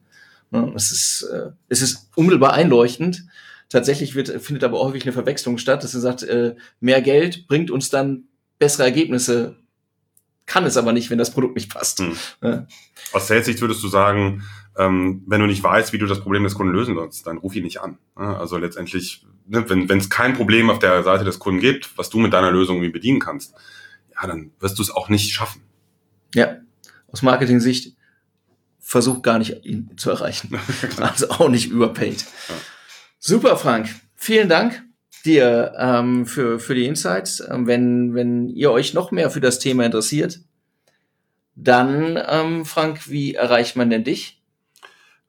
Ne, 0.51 0.71
es 0.75 0.91
ist, 0.91 1.23
äh, 1.23 1.51
es 1.67 1.81
ist 1.81 2.09
unmittelbar 2.15 2.53
einleuchtend. 2.53 3.25
Tatsächlich 3.67 4.15
wird, 4.15 4.29
findet 4.41 4.63
aber 4.63 4.79
häufig 4.79 5.03
eine 5.03 5.11
Verwechslung 5.11 5.57
statt, 5.57 5.83
dass 5.83 5.93
er 5.93 5.99
sagt, 5.99 6.23
äh, 6.23 6.55
mehr 6.79 7.01
Geld 7.01 7.47
bringt 7.47 7.71
uns 7.71 7.89
dann 7.89 8.25
bessere 8.59 8.83
Ergebnisse 8.83 9.57
kann 10.45 10.65
es 10.65 10.77
aber 10.77 10.93
nicht, 10.93 11.09
wenn 11.09 11.17
das 11.17 11.31
Produkt 11.31 11.55
nicht 11.55 11.73
passt. 11.73 11.99
Hm. 11.99 12.17
Ja. 12.41 12.67
Aus 13.13 13.27
Sales-Sicht 13.27 13.61
würdest 13.61 13.83
du 13.83 13.87
sagen, 13.87 14.43
ähm, 14.77 15.23
wenn 15.25 15.41
du 15.41 15.47
nicht 15.47 15.63
weißt, 15.63 15.93
wie 15.93 15.97
du 15.97 16.05
das 16.05 16.21
Problem 16.21 16.43
des 16.43 16.55
Kunden 16.55 16.73
lösen 16.73 16.95
sollst, 16.95 17.25
dann 17.25 17.37
ruf 17.37 17.55
ihn 17.55 17.63
nicht 17.63 17.81
an. 17.81 17.97
Also 18.15 18.57
letztendlich, 18.57 19.25
ne, 19.47 19.67
wenn 19.69 19.97
es 19.97 20.09
kein 20.09 20.33
Problem 20.33 20.69
auf 20.69 20.79
der 20.79 21.03
Seite 21.03 21.23
des 21.23 21.39
Kunden 21.39 21.61
gibt, 21.61 21.97
was 21.97 22.09
du 22.09 22.19
mit 22.19 22.33
deiner 22.33 22.51
Lösung 22.51 22.77
irgendwie 22.77 22.91
bedienen 22.91 23.19
kannst, 23.19 23.53
ja, 24.13 24.27
dann 24.27 24.51
wirst 24.59 24.77
du 24.77 24.83
es 24.83 24.91
auch 24.91 25.09
nicht 25.09 25.33
schaffen. 25.33 25.61
Ja, 26.33 26.57
aus 27.11 27.21
Marketing-Sicht 27.21 27.95
versuch 28.79 29.21
gar 29.21 29.39
nicht 29.39 29.65
ihn 29.65 29.91
zu 29.97 30.09
erreichen. 30.11 30.59
also 30.97 31.29
auch 31.29 31.49
nicht 31.49 31.71
überpaid. 31.71 32.25
Ja. 32.49 32.55
Super, 33.19 33.57
Frank. 33.57 33.89
Vielen 34.15 34.49
Dank 34.49 34.83
dir 35.25 35.73
ähm, 35.77 36.25
für, 36.25 36.59
für 36.59 36.75
die 36.75 36.85
Insights. 36.85 37.43
Ähm, 37.49 37.67
wenn, 37.67 38.13
wenn 38.13 38.49
ihr 38.49 38.71
euch 38.71 38.93
noch 38.93 39.11
mehr 39.11 39.29
für 39.29 39.41
das 39.41 39.59
Thema 39.59 39.85
interessiert, 39.85 40.39
Dann, 41.55 42.19
ähm, 42.27 42.65
Frank, 42.65 43.09
wie 43.09 43.33
erreicht 43.33 43.75
man 43.75 43.89
denn 43.89 44.03
dich? 44.03 44.41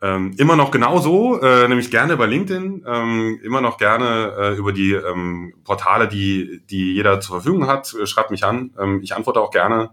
Ähm, 0.03 0.35
immer 0.37 0.57
noch 0.57 0.71
genauso, 0.71 1.41
äh, 1.41 1.69
nämlich 1.69 1.91
gerne 1.91 2.13
über 2.13 2.27
LinkedIn, 2.27 2.85
ähm, 2.87 3.41
immer 3.43 3.61
noch 3.61 3.79
gerne 3.79 4.35
äh, 4.39 4.57
über 4.57 4.73
die 4.73 4.93
ähm, 4.93 5.55
Portale, 5.65 6.07
die, 6.09 6.61
die 6.69 6.95
jeder 6.95 7.21
zur 7.21 7.37
Verfügung 7.37 7.67
hat. 7.67 7.95
Schreibt 8.05 8.31
mich 8.31 8.45
an. 8.45 8.75
Ähm, 8.79 9.01
ich 9.03 9.15
antworte 9.15 9.41
auch 9.41 9.51
gerne, 9.51 9.91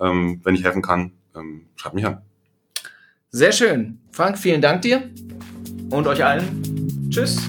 ähm, 0.00 0.40
wenn 0.42 0.54
ich 0.54 0.64
helfen 0.64 0.82
kann. 0.82 1.12
Ähm, 1.36 1.66
schreibt 1.76 1.94
mich 1.94 2.06
an. 2.06 2.22
Sehr 3.30 3.52
schön. 3.52 4.00
Frank, 4.10 4.38
vielen 4.38 4.60
Dank 4.60 4.82
dir 4.82 5.08
und 5.90 6.06
euch 6.06 6.24
allen. 6.24 7.08
Tschüss. 7.10 7.48